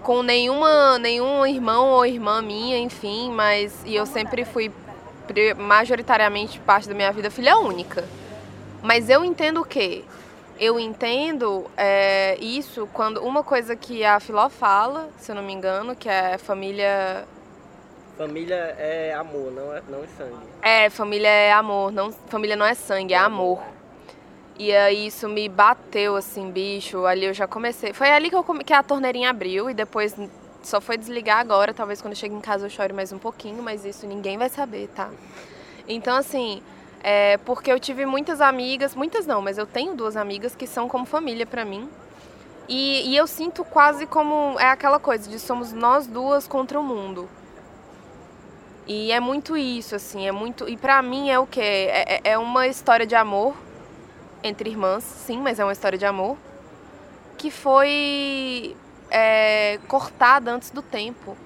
[0.02, 4.72] com nenhuma, nenhum irmão ou irmã minha, enfim, mas e eu sempre fui
[5.56, 8.04] majoritariamente parte da minha vida filha única.
[8.82, 10.04] Mas eu entendo o quê?
[10.58, 15.52] Eu entendo é, isso quando uma coisa que a Filó fala, se eu não me
[15.52, 17.24] engano, que é família
[18.16, 20.46] Família é amor, não é, não é sangue.
[20.60, 23.60] É, família é amor, não, família não é sangue, é amor.
[24.58, 27.06] E aí isso me bateu assim, bicho.
[27.06, 27.92] Ali eu já comecei.
[27.92, 30.14] Foi ali que, eu que a torneirinha abriu e depois
[30.62, 31.72] só foi desligar agora.
[31.74, 34.48] Talvez quando eu chegue em casa eu chore mais um pouquinho, mas isso ninguém vai
[34.48, 35.10] saber, tá?
[35.88, 36.62] Então, assim,
[37.02, 40.88] é porque eu tive muitas amigas, muitas não, mas eu tenho duas amigas que são
[40.88, 41.88] como família pra mim.
[42.68, 44.58] E, e eu sinto quase como.
[44.58, 47.28] É aquela coisa de somos nós duas contra o mundo.
[48.86, 50.68] E é muito isso, assim, é muito.
[50.68, 51.60] E pra mim é o quê?
[51.60, 53.54] É, é- é uma história de amor
[54.42, 56.36] entre irmãs, sim, mas é uma história de amor
[57.38, 58.76] que foi
[59.12, 61.36] é, cortada antes do tempo.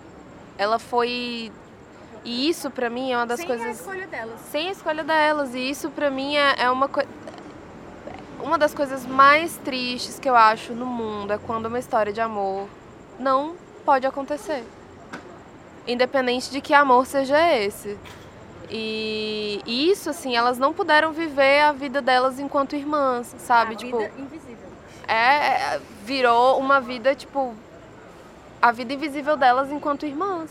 [0.57, 1.51] Ela foi.
[2.25, 3.81] E isso pra mim é uma das coisas.
[3.81, 4.41] escolha delas.
[4.51, 5.55] Sem a escolha delas.
[5.55, 7.09] E isso pra mim é, é uma coisa.
[8.41, 12.21] Uma das coisas mais tristes que eu acho no mundo é quando uma história de
[12.21, 12.69] amor
[13.19, 14.63] não pode acontecer.
[15.87, 17.99] Independente de que amor seja esse.
[18.71, 19.37] E
[19.67, 23.75] e isso, assim, elas não puderam viver a vida delas enquanto irmãs, sabe?
[23.75, 24.46] tipo, invisível.
[25.09, 27.55] É, é, virou uma vida, tipo,
[28.61, 30.51] a vida invisível delas enquanto irmãs.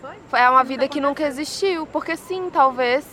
[0.00, 0.40] Foi?
[0.40, 3.06] É uma vida que nunca existiu, porque sim, talvez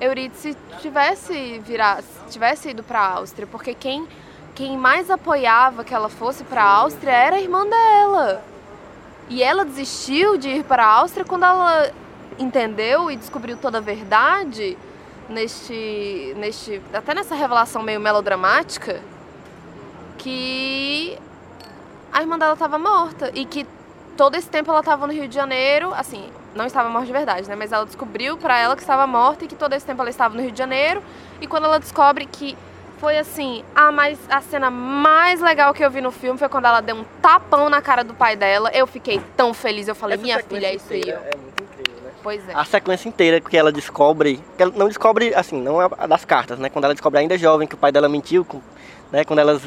[0.00, 4.08] Eurídice tivesse virado, tivesse ido para a Áustria, porque quem
[4.54, 8.42] quem mais apoiava que ela fosse para a Áustria era a irmã dela.
[9.28, 11.90] E ela desistiu de ir para a Áustria quando ela
[12.38, 14.76] entendeu e descobriu toda a verdade
[15.28, 19.00] neste neste até nessa revelação meio melodramática
[20.20, 21.18] que
[22.12, 23.66] a irmã dela estava morta e que
[24.16, 27.48] todo esse tempo ela estava no Rio de Janeiro, assim, não estava morta de verdade,
[27.48, 27.56] né?
[27.56, 30.34] Mas ela descobriu pra ela que estava morta e que todo esse tempo ela estava
[30.34, 31.02] no Rio de Janeiro.
[31.40, 32.56] E quando ela descobre que
[32.98, 36.66] foi assim, a mais a cena mais legal que eu vi no filme foi quando
[36.66, 38.70] ela deu um tapão na cara do pai dela.
[38.74, 41.00] Eu fiquei tão feliz, eu falei, Essa minha filha, é isso aí.
[41.08, 42.10] É muito incrível, né?
[42.22, 42.52] Pois é.
[42.54, 46.26] A sequência inteira que ela descobre, que ela não descobre, assim, não é a das
[46.26, 46.68] cartas, né?
[46.68, 48.60] Quando ela descobre ainda jovem que o pai dela mentiu, com-
[49.10, 49.24] né?
[49.24, 49.62] Quando elas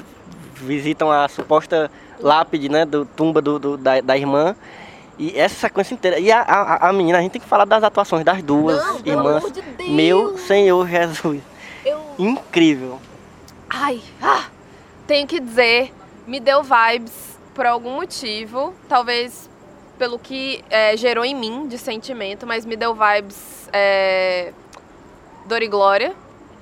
[0.64, 2.86] visitam a suposta lápide, né?
[2.86, 4.56] Do tumba do, do- da, da irmã.
[5.20, 6.20] E essa sequência inteira.
[6.20, 9.00] E a, a, a menina, a gente tem que falar das atuações das duas Não,
[9.06, 9.44] irmãs.
[9.52, 9.62] de.
[9.92, 11.42] Meu Senhor Jesus.
[11.86, 13.00] Eu Incrível.
[13.70, 14.46] Ai, ah,
[15.06, 15.94] tenho que dizer,
[16.26, 19.50] me deu vibes por algum motivo, talvez
[19.98, 24.52] pelo que é, gerou em mim de sentimento, mas me deu vibes é,
[25.46, 26.14] Dor e Glória,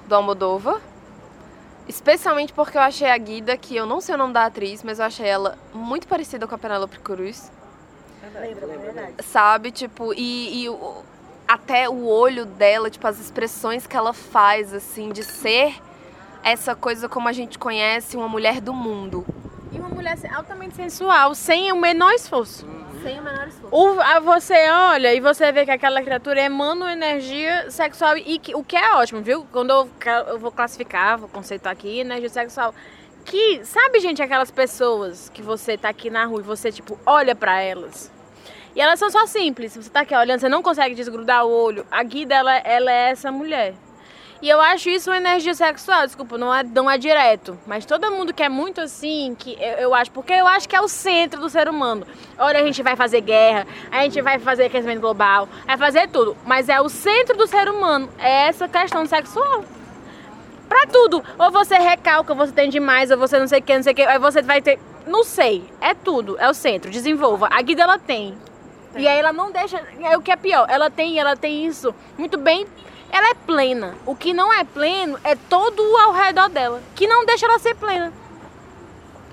[0.08, 0.80] do Almodóvar.
[1.92, 4.98] Especialmente porque eu achei a Guida, que eu não sei o nome da atriz, mas
[5.00, 7.52] eu achei ela muito parecida com a Penélope Cruz.
[9.22, 11.04] Sabe, tipo, e, e o-
[11.46, 15.76] até o olho dela, tipo, as expressões que ela faz, assim, de ser
[16.42, 19.26] essa coisa como a gente conhece uma mulher do mundo.
[19.72, 22.68] E uma mulher altamente sensual, sem o menor esforço.
[23.02, 23.74] Sem o menor esforço.
[23.74, 28.38] O, a você olha e você vê que aquela criatura emana uma energia sexual e
[28.38, 29.46] que, o que é ótimo, viu?
[29.52, 29.90] Quando eu,
[30.28, 32.76] eu vou classificar, vou conceituar aqui, energia sexual.
[33.24, 37.34] Que, sabe, gente, aquelas pessoas que você tá aqui na rua e você, tipo, olha
[37.34, 38.12] pra elas.
[38.76, 39.76] E elas são só simples.
[39.76, 41.86] Você tá aqui olhando, você não consegue desgrudar o olho.
[41.90, 43.74] A Guida, ela, ela é essa mulher.
[44.42, 47.58] E eu acho isso uma energia sexual, desculpa, não é, não é direto.
[47.68, 50.76] Mas todo mundo que é muito assim, que eu, eu acho, porque eu acho que
[50.76, 52.08] é o centro do ser humano.
[52.40, 56.36] Olha, a gente vai fazer guerra, a gente vai fazer aquecimento global, vai fazer tudo.
[56.44, 59.64] Mas é o centro do ser humano, é essa questão sexual.
[60.68, 61.24] Pra tudo.
[61.38, 63.96] Ou você recalca, você tem demais, ou você não sei o que, não sei o
[63.96, 64.80] que, aí você vai ter.
[65.06, 65.70] Não sei.
[65.82, 66.40] É tudo.
[66.40, 66.90] É o centro.
[66.90, 67.50] Desenvolva.
[67.52, 68.34] A Guida ela tem.
[68.96, 69.82] E aí ela não deixa.
[70.02, 70.66] É o que é pior.
[70.70, 72.66] Ela tem, ela tem isso muito bem.
[73.12, 73.96] Ela é plena.
[74.06, 76.82] O que não é pleno é todo ao redor dela.
[76.96, 78.12] Que não deixa ela ser plena.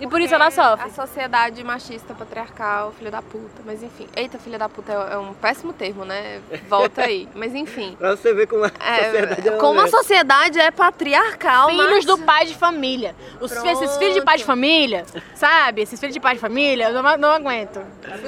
[0.00, 0.90] E por isso ela A sofre.
[0.92, 3.62] sociedade machista, patriarcal, filho da puta.
[3.66, 4.06] Mas enfim.
[4.14, 6.40] Eita, filho da puta é é um péssimo termo, né?
[6.68, 7.28] Volta aí.
[7.34, 7.96] Mas enfim.
[7.98, 11.90] Pra você ver como a É, sociedade é uma como a sociedade é patriarcal, Filhos
[11.90, 12.04] mas...
[12.04, 13.14] do pai de família.
[13.40, 15.04] Os, esses filhos de pai de família,
[15.34, 15.82] sabe?
[15.82, 17.80] Esses filhos de pai de família, eu não, não aguento.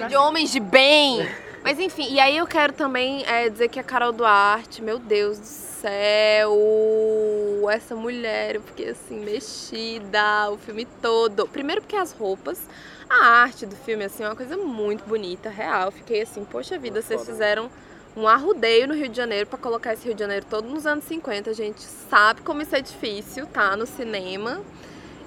[0.09, 1.29] de homens de bem.
[1.63, 5.39] Mas enfim, e aí eu quero também é, dizer que a Carol Duarte, meu Deus
[5.39, 6.57] do céu,
[7.71, 11.47] essa mulher, eu fiquei assim, mexida o filme todo.
[11.47, 12.61] Primeiro porque as roupas,
[13.09, 15.87] a arte do filme, assim, é uma coisa muito bonita, real.
[15.87, 17.71] Eu fiquei assim, poxa vida, vocês fizeram
[18.17, 21.05] um arrudeio no Rio de Janeiro pra colocar esse Rio de Janeiro todo nos anos
[21.05, 21.51] 50.
[21.51, 23.77] A gente sabe como isso é difícil, tá?
[23.77, 24.63] No cinema.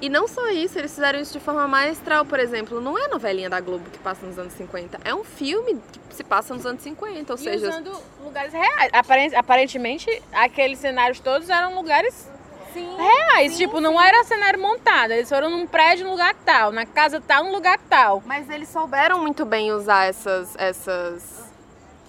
[0.01, 2.81] E não só isso, eles fizeram isso de forma maestral, por exemplo.
[2.81, 6.23] Não é novelinha da Globo que passa nos anos 50, é um filme que se
[6.23, 8.89] passa nos anos 50, ou E seja, usando lugares reais.
[8.93, 12.29] Aparen- Aparentemente, aqueles cenários todos eram lugares
[12.75, 13.55] reais.
[13.55, 15.11] tipo, não era cenário montado.
[15.11, 16.71] Eles foram num prédio, num lugar tal.
[16.71, 18.21] Na casa tal, num lugar tal.
[18.25, 21.45] Mas eles souberam muito bem usar essas, essas,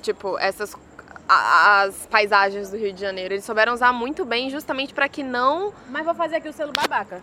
[0.02, 0.74] tipo, essas
[1.26, 3.32] as paisagens do Rio de Janeiro.
[3.34, 5.72] Eles souberam usar muito bem, justamente para que não.
[5.88, 7.22] Mas vou fazer aqui o selo babaca.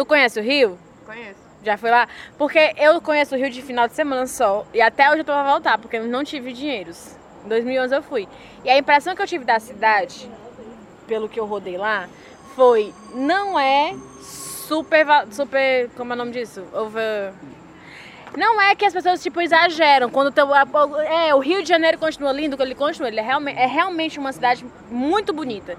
[0.00, 0.78] Tu conhece o Rio?
[1.04, 1.36] Conheço.
[1.62, 2.08] Já foi lá?
[2.38, 4.64] Porque eu conheço o Rio de final de semana só.
[4.72, 7.14] E até hoje eu tô pra voltar, porque eu não tive dinheiros.
[7.44, 8.26] Em 2011 eu fui.
[8.64, 10.26] E a impressão que eu tive da cidade,
[11.06, 12.08] pelo que eu rodei lá,
[12.56, 12.94] foi...
[13.14, 15.04] Não é super...
[15.32, 16.64] super como é o nome disso?
[16.72, 17.34] Over...
[18.38, 20.08] Não é que as pessoas, tipo, exageram.
[20.08, 20.64] Quando teu, a-
[21.26, 24.32] é, o Rio de Janeiro continua lindo, ele continua, ele é realmente, é realmente uma
[24.32, 25.76] cidade muito bonita.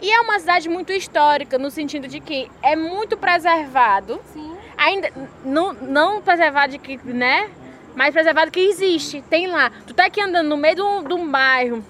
[0.00, 4.20] E é uma cidade muito histórica, no sentido de que é muito preservado.
[4.32, 4.56] Sim.
[4.76, 5.10] Ainda
[5.44, 7.50] não, não preservado de que, né?
[7.94, 9.70] Mas preservado que existe, tem lá.
[9.86, 11.84] Tu tá aqui andando no meio de um, de um bairro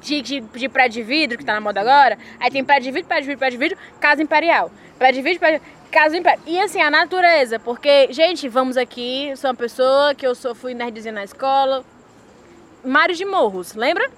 [0.00, 2.18] de, de, de prédio de vidro, que tá na moda agora.
[2.38, 4.70] Aí tem prédio de vidro, prédio de vidro, prédio de vidro, casa imperial.
[4.98, 5.60] Prédio de vidro, prédio
[5.90, 6.42] casa imperial.
[6.46, 10.74] E assim, a natureza, porque, gente, vamos aqui, sou uma pessoa que eu sou, fui
[10.74, 11.84] nerdzinha na escola.
[12.84, 14.08] Mário de Morros, lembra?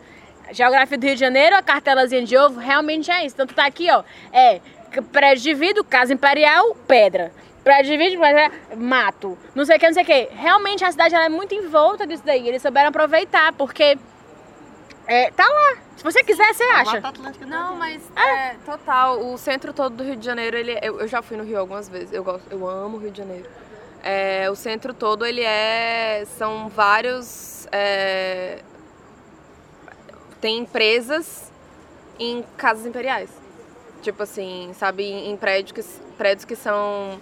[0.53, 3.35] Geografia do Rio de Janeiro, a cartelazinha de ovo, realmente é isso.
[3.35, 4.61] Então tu tá aqui, ó, é
[5.13, 7.33] prédio de vidro, casa imperial, pedra.
[7.63, 9.37] Prédio de vidro, é, mato.
[9.55, 10.29] Não sei o que, não sei o que.
[10.33, 12.49] Realmente a cidade ela é muito em volta disso daí.
[12.49, 13.99] Eles souberam aproveitar, porque
[15.07, 15.77] é, tá lá.
[15.97, 16.93] Se você quiser, você acha.
[16.93, 20.73] Mata Atlântica tá Não, mas é, total, o centro todo do Rio de Janeiro, ele
[20.73, 22.13] é- eu, eu já fui no Rio algumas vezes.
[22.13, 23.47] Eu gosto, eu amo o Rio de Janeiro.
[24.03, 28.61] É, o centro todo ele é são vários é,
[30.41, 31.51] tem empresas
[32.19, 33.31] em casas imperiais.
[34.03, 37.21] Tipo assim, sabe, em, prédios que prédios que são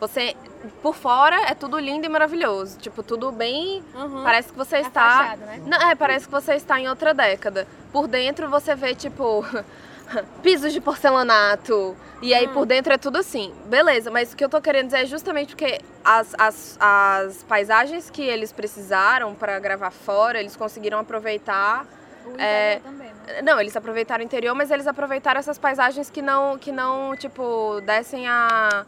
[0.00, 0.36] você
[0.80, 4.22] por fora é tudo lindo e maravilhoso, tipo tudo bem Uhum.
[4.22, 5.36] Parece que você A está.
[5.36, 5.60] né?
[5.66, 7.66] Não, é, parece que você está em outra década.
[7.92, 9.44] Por dentro você vê, tipo,
[10.42, 11.96] pisos de porcelanato.
[12.20, 12.52] E aí Hum.
[12.52, 13.52] por dentro é tudo assim.
[13.66, 18.08] Beleza, mas o que eu tô querendo dizer é justamente porque as, as, as paisagens
[18.10, 21.84] que eles precisaram para gravar fora, eles conseguiram aproveitar.
[22.26, 23.42] O É, também, né?
[23.42, 27.80] Não, eles aproveitaram o interior, mas eles aproveitaram essas paisagens que não, que não tipo,
[27.84, 28.84] dessem a,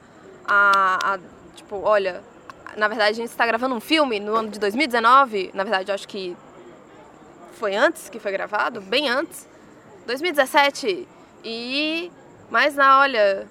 [0.46, 1.18] a, a-
[1.54, 2.20] Tipo, olha,
[2.76, 5.50] na verdade a gente está gravando um filme no ano de 2019.
[5.54, 6.36] Na verdade, eu acho que
[7.52, 9.48] foi antes que foi gravado, bem antes.
[10.06, 11.06] 2017.
[11.44, 12.10] E.
[12.50, 13.46] Mas na, olha.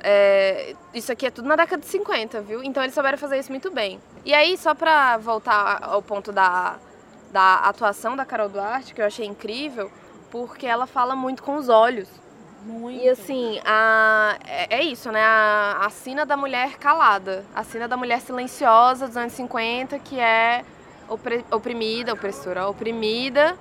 [0.00, 2.62] é, isso aqui é tudo na década de 50, viu?
[2.62, 4.00] Então eles souberam fazer isso muito bem.
[4.24, 6.76] E aí, só pra voltar ao ponto da,
[7.30, 9.90] da atuação da Carol Duarte, que eu achei incrível,
[10.30, 12.08] porque ela fala muito com os olhos.
[12.64, 13.00] Muito.
[13.02, 15.22] E assim, a, é, é isso, né?
[15.22, 20.18] A, a sina da mulher calada, a sina da mulher silenciosa dos anos 50, que
[20.18, 20.64] é
[21.08, 23.56] opre- oprimida, opressora, oprimida,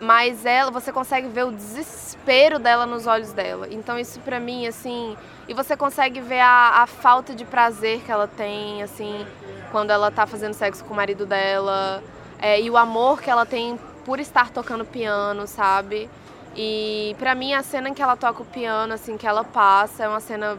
[0.00, 3.68] mas ela, você consegue ver o desespero dela nos olhos dela.
[3.70, 8.10] Então isso pra mim, assim, e você consegue ver a, a falta de prazer que
[8.10, 9.26] ela tem, assim,
[9.70, 12.02] quando ela tá fazendo sexo com o marido dela,
[12.42, 16.10] é, e o amor que ela tem por estar tocando piano, sabe?
[16.54, 20.02] E pra mim a cena em que ela toca o piano, assim, que ela passa,
[20.04, 20.58] é uma cena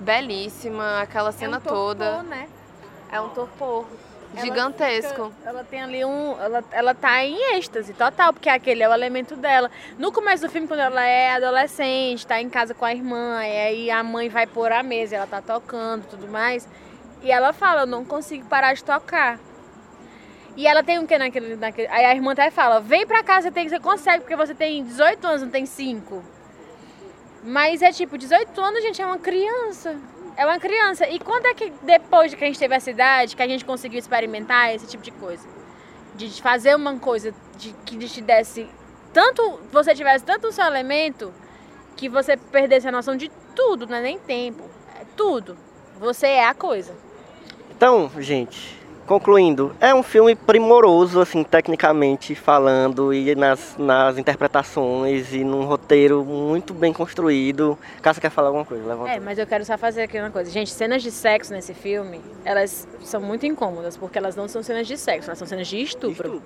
[0.00, 2.22] belíssima, aquela cena é um torpor, toda.
[2.22, 2.48] né?
[3.10, 3.84] É um torpor
[4.34, 5.30] Ela gigantesco.
[5.30, 6.36] fica- Ela, tem ali um.
[6.40, 9.70] Ela, ela tá em êxtase total, porque aquele é o elemento dela.
[9.98, 13.56] No começo do filme, quando ela é adolescente, tá em casa com a irmã, e
[13.66, 16.68] aí a mãe vai pôr a mesa, ela tá tocando tudo mais.
[17.22, 19.38] E ela fala, eu não consigo parar de tocar.
[20.56, 21.88] E ela tem um que naquele, naquele.
[21.88, 24.84] Aí a irmã até fala, vem pra cá, você, tem, você consegue, porque você tem
[24.84, 26.22] 18 anos, não tem 5.
[27.42, 29.96] Mas é tipo, 18 anos, gente, é uma criança.
[30.36, 31.08] É uma criança.
[31.08, 33.64] E quando é que, depois de que a gente teve essa idade, que a gente
[33.64, 35.46] conseguiu experimentar esse tipo de coisa?
[36.14, 38.68] De fazer uma coisa de, que te desse
[39.12, 39.60] tanto.
[39.72, 41.32] Você tivesse tanto o seu elemento
[41.96, 44.68] que você perdesse a noção de tudo, não é nem tempo.
[45.00, 45.56] É tudo.
[45.98, 46.94] Você é a coisa.
[47.70, 48.73] Então, gente,
[49.06, 56.24] concluindo, é um filme primoroso, assim, tecnicamente falando, e nas, nas interpretações, e num roteiro
[56.24, 57.78] muito bem construído.
[58.02, 58.86] Cássio quer falar alguma coisa?
[58.86, 59.10] Levanta.
[59.10, 60.50] É, mas eu quero só fazer aqui uma coisa.
[60.50, 64.86] Gente, cenas de sexo nesse filme, elas são muito incômodas, porque elas não são cenas
[64.86, 66.42] de sexo, elas são cenas de estupro.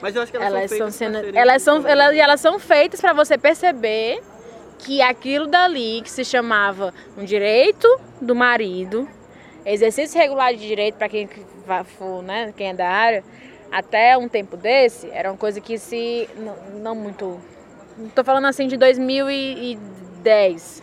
[0.00, 2.58] Mas eu acho que elas, Elas são são cenas, elas são, elas, e elas são
[2.58, 4.22] feitas para você perceber
[4.78, 7.88] que aquilo dali que se chamava um direito
[8.20, 9.08] do marido,
[9.72, 11.28] exercício regular de direito para quem
[11.98, 13.24] for, né, quem é da área,
[13.70, 17.40] até um tempo desse, era uma coisa que se não, não muito,
[18.14, 20.82] tô falando assim de 2010.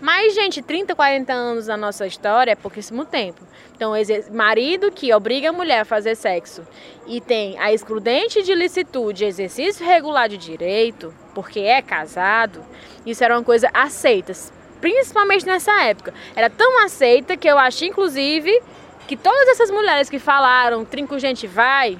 [0.00, 3.42] Mas, gente, 30, 40 anos na nossa história é pouquíssimo tempo.
[3.76, 3.92] Então,
[4.32, 6.66] marido que obriga a mulher a fazer sexo
[7.06, 12.64] e tem a excludente de licitude, exercício regular de direito, porque é casado,
[13.04, 14.32] isso era uma coisa aceita,
[14.80, 16.14] principalmente nessa época.
[16.34, 18.60] Era tão aceita que eu acho, inclusive,
[19.06, 21.98] que todas essas mulheres que falaram trinco gente vai,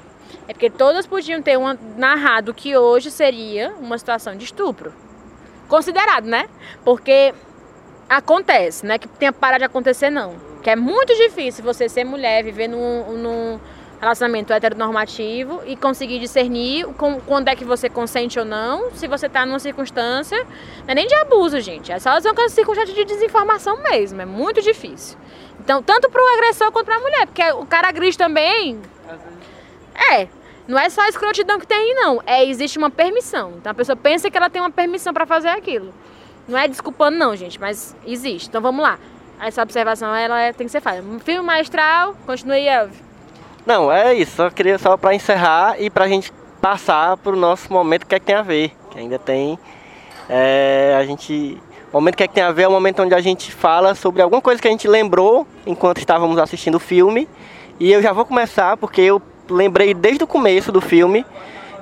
[0.48, 4.92] é porque todas podiam ter uma, narrado que hoje seria uma situação de estupro.
[5.68, 6.48] Considerado, né?
[6.84, 7.32] Porque
[8.08, 10.34] acontece, não é que tenha parado de acontecer, não.
[10.62, 13.60] Que é muito difícil você ser mulher, viver num, num
[14.00, 19.28] relacionamento heteronormativo e conseguir discernir com- quando é que você consente ou não, se você
[19.28, 20.38] tá numa circunstância.
[20.78, 21.92] Não é nem de abuso, gente.
[21.92, 24.20] É só uma circunstância de desinformação mesmo.
[24.22, 25.18] É muito difícil.
[25.60, 28.80] Então, tanto pro agressor quanto pra mulher, porque o cara agride também.
[30.12, 30.28] É.
[30.66, 32.22] Não é só a escrotidão que tem não.
[32.24, 33.54] É, existe uma permissão.
[33.58, 35.92] Então a pessoa pensa que ela tem uma permissão pra fazer aquilo.
[36.48, 38.48] Não é desculpando, não, gente, mas existe.
[38.48, 38.98] Então vamos lá.
[39.40, 41.02] Essa observação ela é- tem que ser feita.
[41.24, 43.09] Filme maestral, continue, Elvio.
[43.66, 44.36] Não, é isso.
[44.36, 48.26] Só queria só pra encerrar e pra gente passar pro nosso momento que é que
[48.26, 48.72] tem a ver.
[48.90, 49.58] Que ainda tem.
[50.28, 51.60] é, a gente.
[51.92, 53.96] O momento que é que tem a ver é o momento onde a gente fala
[53.96, 57.28] sobre alguma coisa que a gente lembrou enquanto estávamos assistindo o filme.
[57.80, 61.26] E eu já vou começar porque eu lembrei desde o começo do filme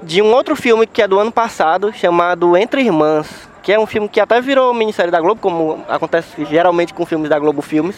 [0.03, 3.87] de um outro filme que é do ano passado, chamado Entre Irmãs, que é um
[3.87, 7.97] filme que até virou minissérie da Globo, como acontece geralmente com filmes da Globo Filmes.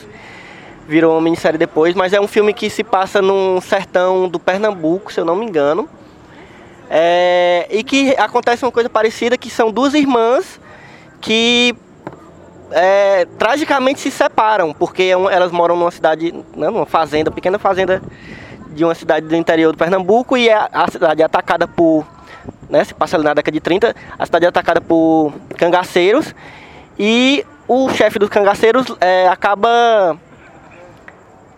[0.91, 5.13] Virou uma minissérie depois, mas é um filme que se passa num sertão do Pernambuco,
[5.13, 5.89] se eu não me engano.
[6.91, 10.59] É, e que acontece uma coisa parecida, que são duas irmãs
[11.21, 11.77] que
[12.73, 18.03] é, tragicamente se separam, porque é elas moram numa cidade, né, numa fazenda, pequena fazenda
[18.73, 22.05] de uma cidade do interior do Pernambuco e a, a cidade é atacada por,
[22.69, 26.35] né, se passa ali na década de 30, a cidade é atacada por cangaceiros
[26.99, 30.19] e o chefe dos cangaceiros é, acaba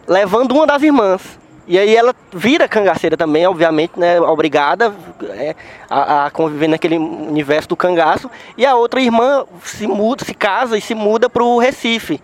[0.07, 1.43] levando uma das irmãs.
[1.67, 4.21] E aí ela vira cangaceira também, obviamente, né?
[4.21, 4.93] Obrigada
[5.31, 5.55] é,
[5.89, 8.31] a, a conviver naquele universo do cangaço.
[8.59, 12.21] E a outra irmã se muda, se casa e se muda para o Recife.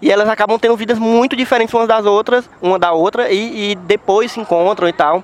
[0.00, 3.74] E elas acabam tendo vidas muito diferentes umas das outras, uma da outra, e, e
[3.74, 5.22] depois se encontram e tal.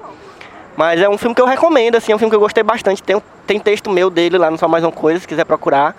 [0.76, 3.02] Mas é um filme que eu recomendo, assim, é um filme que eu gostei bastante.
[3.02, 3.16] Tem,
[3.46, 5.96] tem texto meu dele lá no Só Mais Uma Coisa, se quiser procurar.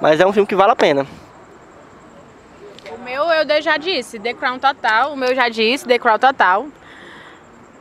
[0.00, 1.06] Mas é um filme que vale a pena.
[3.06, 5.12] O meu eu já disse, The Crown Total.
[5.12, 6.66] O meu já disse, The Crown Total.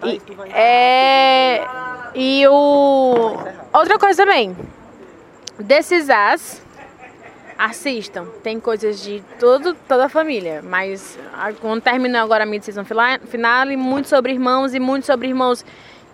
[0.03, 0.21] E,
[0.53, 1.65] é,
[2.13, 3.35] e o.
[3.73, 4.55] Outra coisa também.
[5.57, 6.63] Desses As,
[7.57, 8.27] assistam.
[8.43, 10.61] Tem coisas de todo, toda a família.
[10.63, 12.85] Mas ah, quando terminou agora a mid-season
[13.27, 15.65] finale, muito sobre irmãos e muito sobre irmãos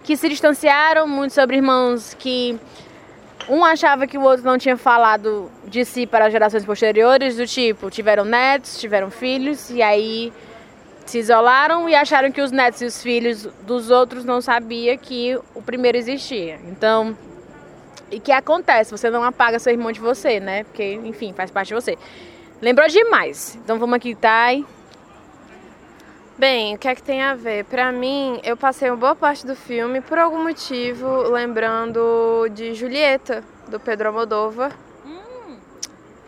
[0.05, 2.57] que se distanciaram, muito sobre irmãos que
[3.49, 7.89] um achava que o outro não tinha falado de si para gerações posteriores, do tipo,
[7.89, 10.31] tiveram netos, tiveram filhos, e aí
[11.05, 15.37] se isolaram e acharam que os netos e os filhos dos outros não sabiam que
[15.55, 16.59] o primeiro existia.
[16.65, 17.17] Então,
[18.11, 20.65] E que acontece, você não apaga seu irmão de você, né?
[20.65, 21.97] Porque, enfim, faz parte de você.
[22.61, 23.57] Lembrou demais.
[23.63, 24.65] Então vamos aqui, Thay.
[26.41, 27.65] Bem, o que é que tem a ver?
[27.65, 33.43] Pra mim, eu passei uma boa parte do filme, por algum motivo, lembrando de Julieta,
[33.67, 34.75] do Pedro Almodóvar.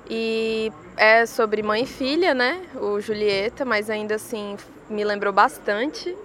[0.07, 2.61] E é sobre mãe e filha, né?
[2.75, 4.55] O Julieta, mas ainda assim
[4.87, 6.15] me lembrou bastante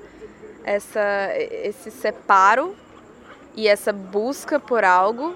[0.65, 2.77] essa, esse separo
[3.57, 5.35] e essa busca por algo.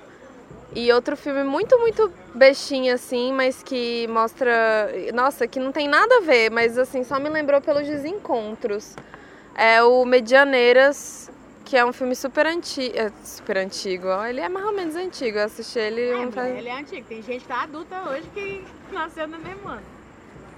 [0.75, 4.91] E outro filme muito, muito bestinha, assim, mas que mostra.
[5.15, 8.97] Nossa, que não tem nada a ver, mas assim, só me lembrou pelos desencontros.
[9.55, 11.31] É o Medianeiras,
[11.65, 12.97] que é um filme super antigo.
[12.97, 14.27] É, super antigo, ó.
[14.27, 15.39] Ele é mais ou menos antigo.
[15.39, 16.09] Eu assisti ele.
[16.09, 17.07] É, um ele é antigo.
[17.07, 19.83] Tem gente que tá adulta hoje que nasceu no mesmo ano.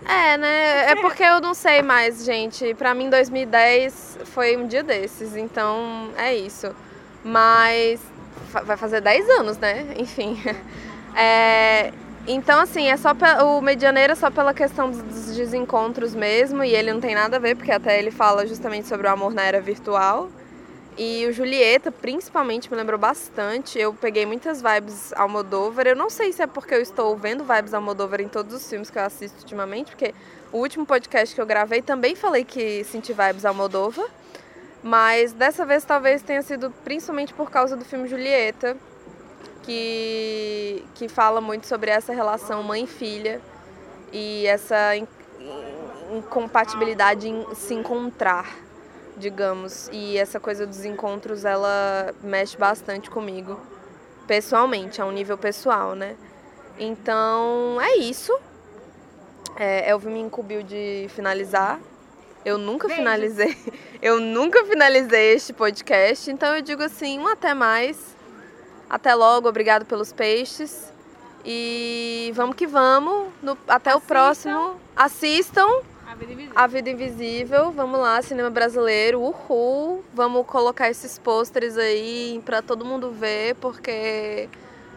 [0.07, 0.91] É, né?
[0.93, 2.75] É porque eu não sei mais, gente.
[2.75, 6.75] Pra mim, 2010 foi um dia desses, então é isso.
[7.25, 8.01] Mas
[8.65, 9.95] vai fazer 10 anos, né?
[9.97, 10.37] Enfim.
[11.17, 11.93] É,
[12.27, 13.11] então, assim, é só
[13.45, 17.37] o Medianeira é só pela questão dos- dos desencontros mesmo, e ele não tem nada
[17.37, 20.29] a ver, porque até ele fala justamente sobre o amor na era virtual.
[20.97, 23.79] E o Julieta, principalmente, me lembrou bastante.
[23.79, 25.89] Eu peguei muitas vibes Almodóvar.
[25.89, 28.91] Eu não sei se é porque eu estou vendo vibes Almodóvar em todos os filmes
[28.91, 30.15] que eu assisto ultimamente, porque
[30.53, 34.07] o último podcast que eu gravei também falei que senti vibes Almodóvar.
[34.85, 38.77] Mas dessa vez talvez tenha sido principalmente por causa do filme Julieta,
[39.65, 43.41] que, que fala muito sobre essa relação mãe e filha
[44.13, 45.07] e essa in-
[45.41, 48.63] in- incompatibilidade em se encontrar
[49.17, 49.89] digamos.
[49.93, 53.61] E essa coisa dos encontros, ela mexe bastante comigo,
[54.27, 56.17] pessoalmente, a um nível pessoal, né?
[56.77, 58.37] Então, é isso.
[59.57, 61.79] É, Elvio me incumbiu de finalizar.
[62.45, 62.99] Eu nunca Beijos.
[63.05, 63.57] finalizei.
[64.03, 66.29] Eu nunca finalizei este podcast.
[66.31, 68.14] Então eu digo assim, um até mais.
[68.95, 70.93] Até logo, obrigado pelos peixes.
[71.45, 73.27] E vamos que vamos.
[73.43, 74.07] No- até o Assistam.
[74.15, 74.75] próximo.
[74.95, 75.67] Assistam.
[76.07, 76.53] A vida invisível.
[76.55, 80.05] A Vida Invisível, vamos lá, cinema brasileiro, uhul.
[80.15, 84.49] Vamos colocar esses pôsteres aí pra todo mundo ver, porque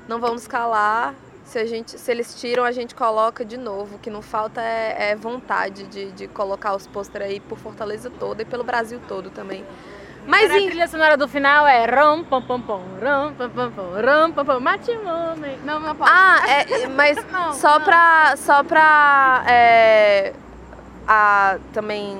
[0.08, 1.16] não vamos calar.
[1.44, 3.96] Se, a gente, se eles tiram, a gente coloca de novo.
[3.96, 8.12] O que não falta é, é vontade de, de colocar os pôsteres aí por Fortaleza
[8.20, 9.66] toda e pelo Brasil todo também.
[10.28, 13.84] Mas a trilha sonora do final é rom pom pom pom, rom pom pom pom,
[13.96, 15.58] rom pom pom, mate homem.
[15.64, 16.12] Não, não pode.
[16.14, 17.86] Ah, é, mas Não, só não.
[17.86, 18.36] pra.
[18.38, 19.44] Só pra.
[19.48, 20.34] é,
[21.08, 22.18] a, também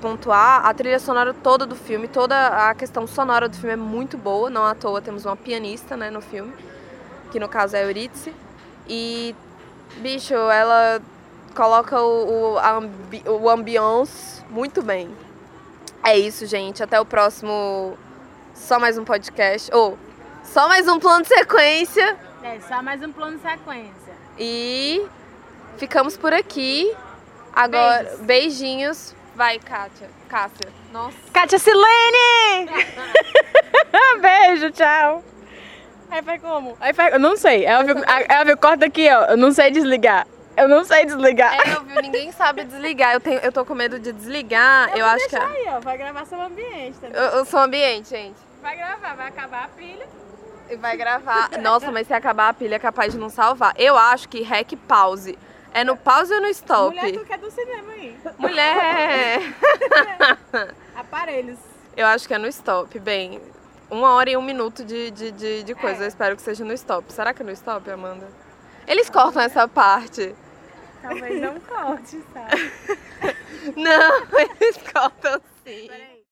[0.00, 4.18] pontuar, a trilha sonora toda do filme, toda a questão sonora do filme é muito
[4.18, 6.52] boa, não à toa temos uma pianista né, no filme,
[7.30, 8.34] que no caso é Eurídice.
[8.88, 9.32] E,
[9.98, 11.00] bicho, ela
[11.54, 15.08] coloca o, o, ambi, o ambiance muito bem.
[16.04, 16.82] É isso, gente.
[16.82, 17.96] Até o próximo.
[18.54, 19.70] Só mais um podcast.
[19.74, 19.98] Ou,
[20.44, 22.16] só mais um plano de sequência.
[22.42, 24.12] É só mais um plano de sequência.
[24.38, 25.04] E
[25.76, 26.92] ficamos por aqui.
[27.52, 28.20] Agora, Beijos.
[28.20, 29.14] beijinhos.
[29.34, 30.10] Vai, Kátia.
[30.28, 30.68] Cássia.
[30.92, 31.16] Nossa.
[31.32, 32.68] Kátia Silene!
[34.20, 35.22] Beijo, tchau.
[36.10, 36.76] Aí faz como?
[36.80, 37.14] Aí faz...
[37.14, 37.64] Eu não sei.
[37.64, 39.24] Elvio, a- Elvio, corta aqui, ó.
[39.26, 40.26] Eu não sei desligar.
[40.56, 41.54] Eu não sei desligar.
[41.54, 43.14] É, eu viu, ninguém sabe desligar.
[43.14, 44.96] Eu, tenho, eu tô com medo de desligar.
[44.96, 45.36] Eu, acho que.
[45.36, 45.80] Aí, ó.
[45.80, 47.08] Vai gravar seu ambiente, tá?
[47.08, 48.36] Eu, eu sou ambiente, gente.
[48.60, 50.06] Vai gravar, vai acabar a pilha.
[50.70, 51.50] E vai gravar.
[51.60, 53.74] Nossa, mas se acabar a pilha é capaz de não salvar.
[53.76, 55.38] Eu acho que rec pause.
[55.74, 56.94] É no pause ou no stop?
[56.94, 58.16] Mulher, tu que é do cinema aí.
[58.38, 59.40] Mulher.
[60.94, 61.58] Aparelhos.
[61.96, 62.98] Eu acho que é no stop.
[62.98, 63.40] Bem,
[63.90, 66.02] uma hora e um minuto de, de, de, de coisa.
[66.02, 66.04] É.
[66.04, 67.10] Eu espero que seja no stop.
[67.12, 68.28] Será que é no stop, Amanda?
[68.86, 70.34] Eles cortam essa parte.
[71.00, 72.72] Talvez não corte, sabe?
[73.76, 75.88] Não, eles cortam sim.
[75.88, 76.22] Peraí.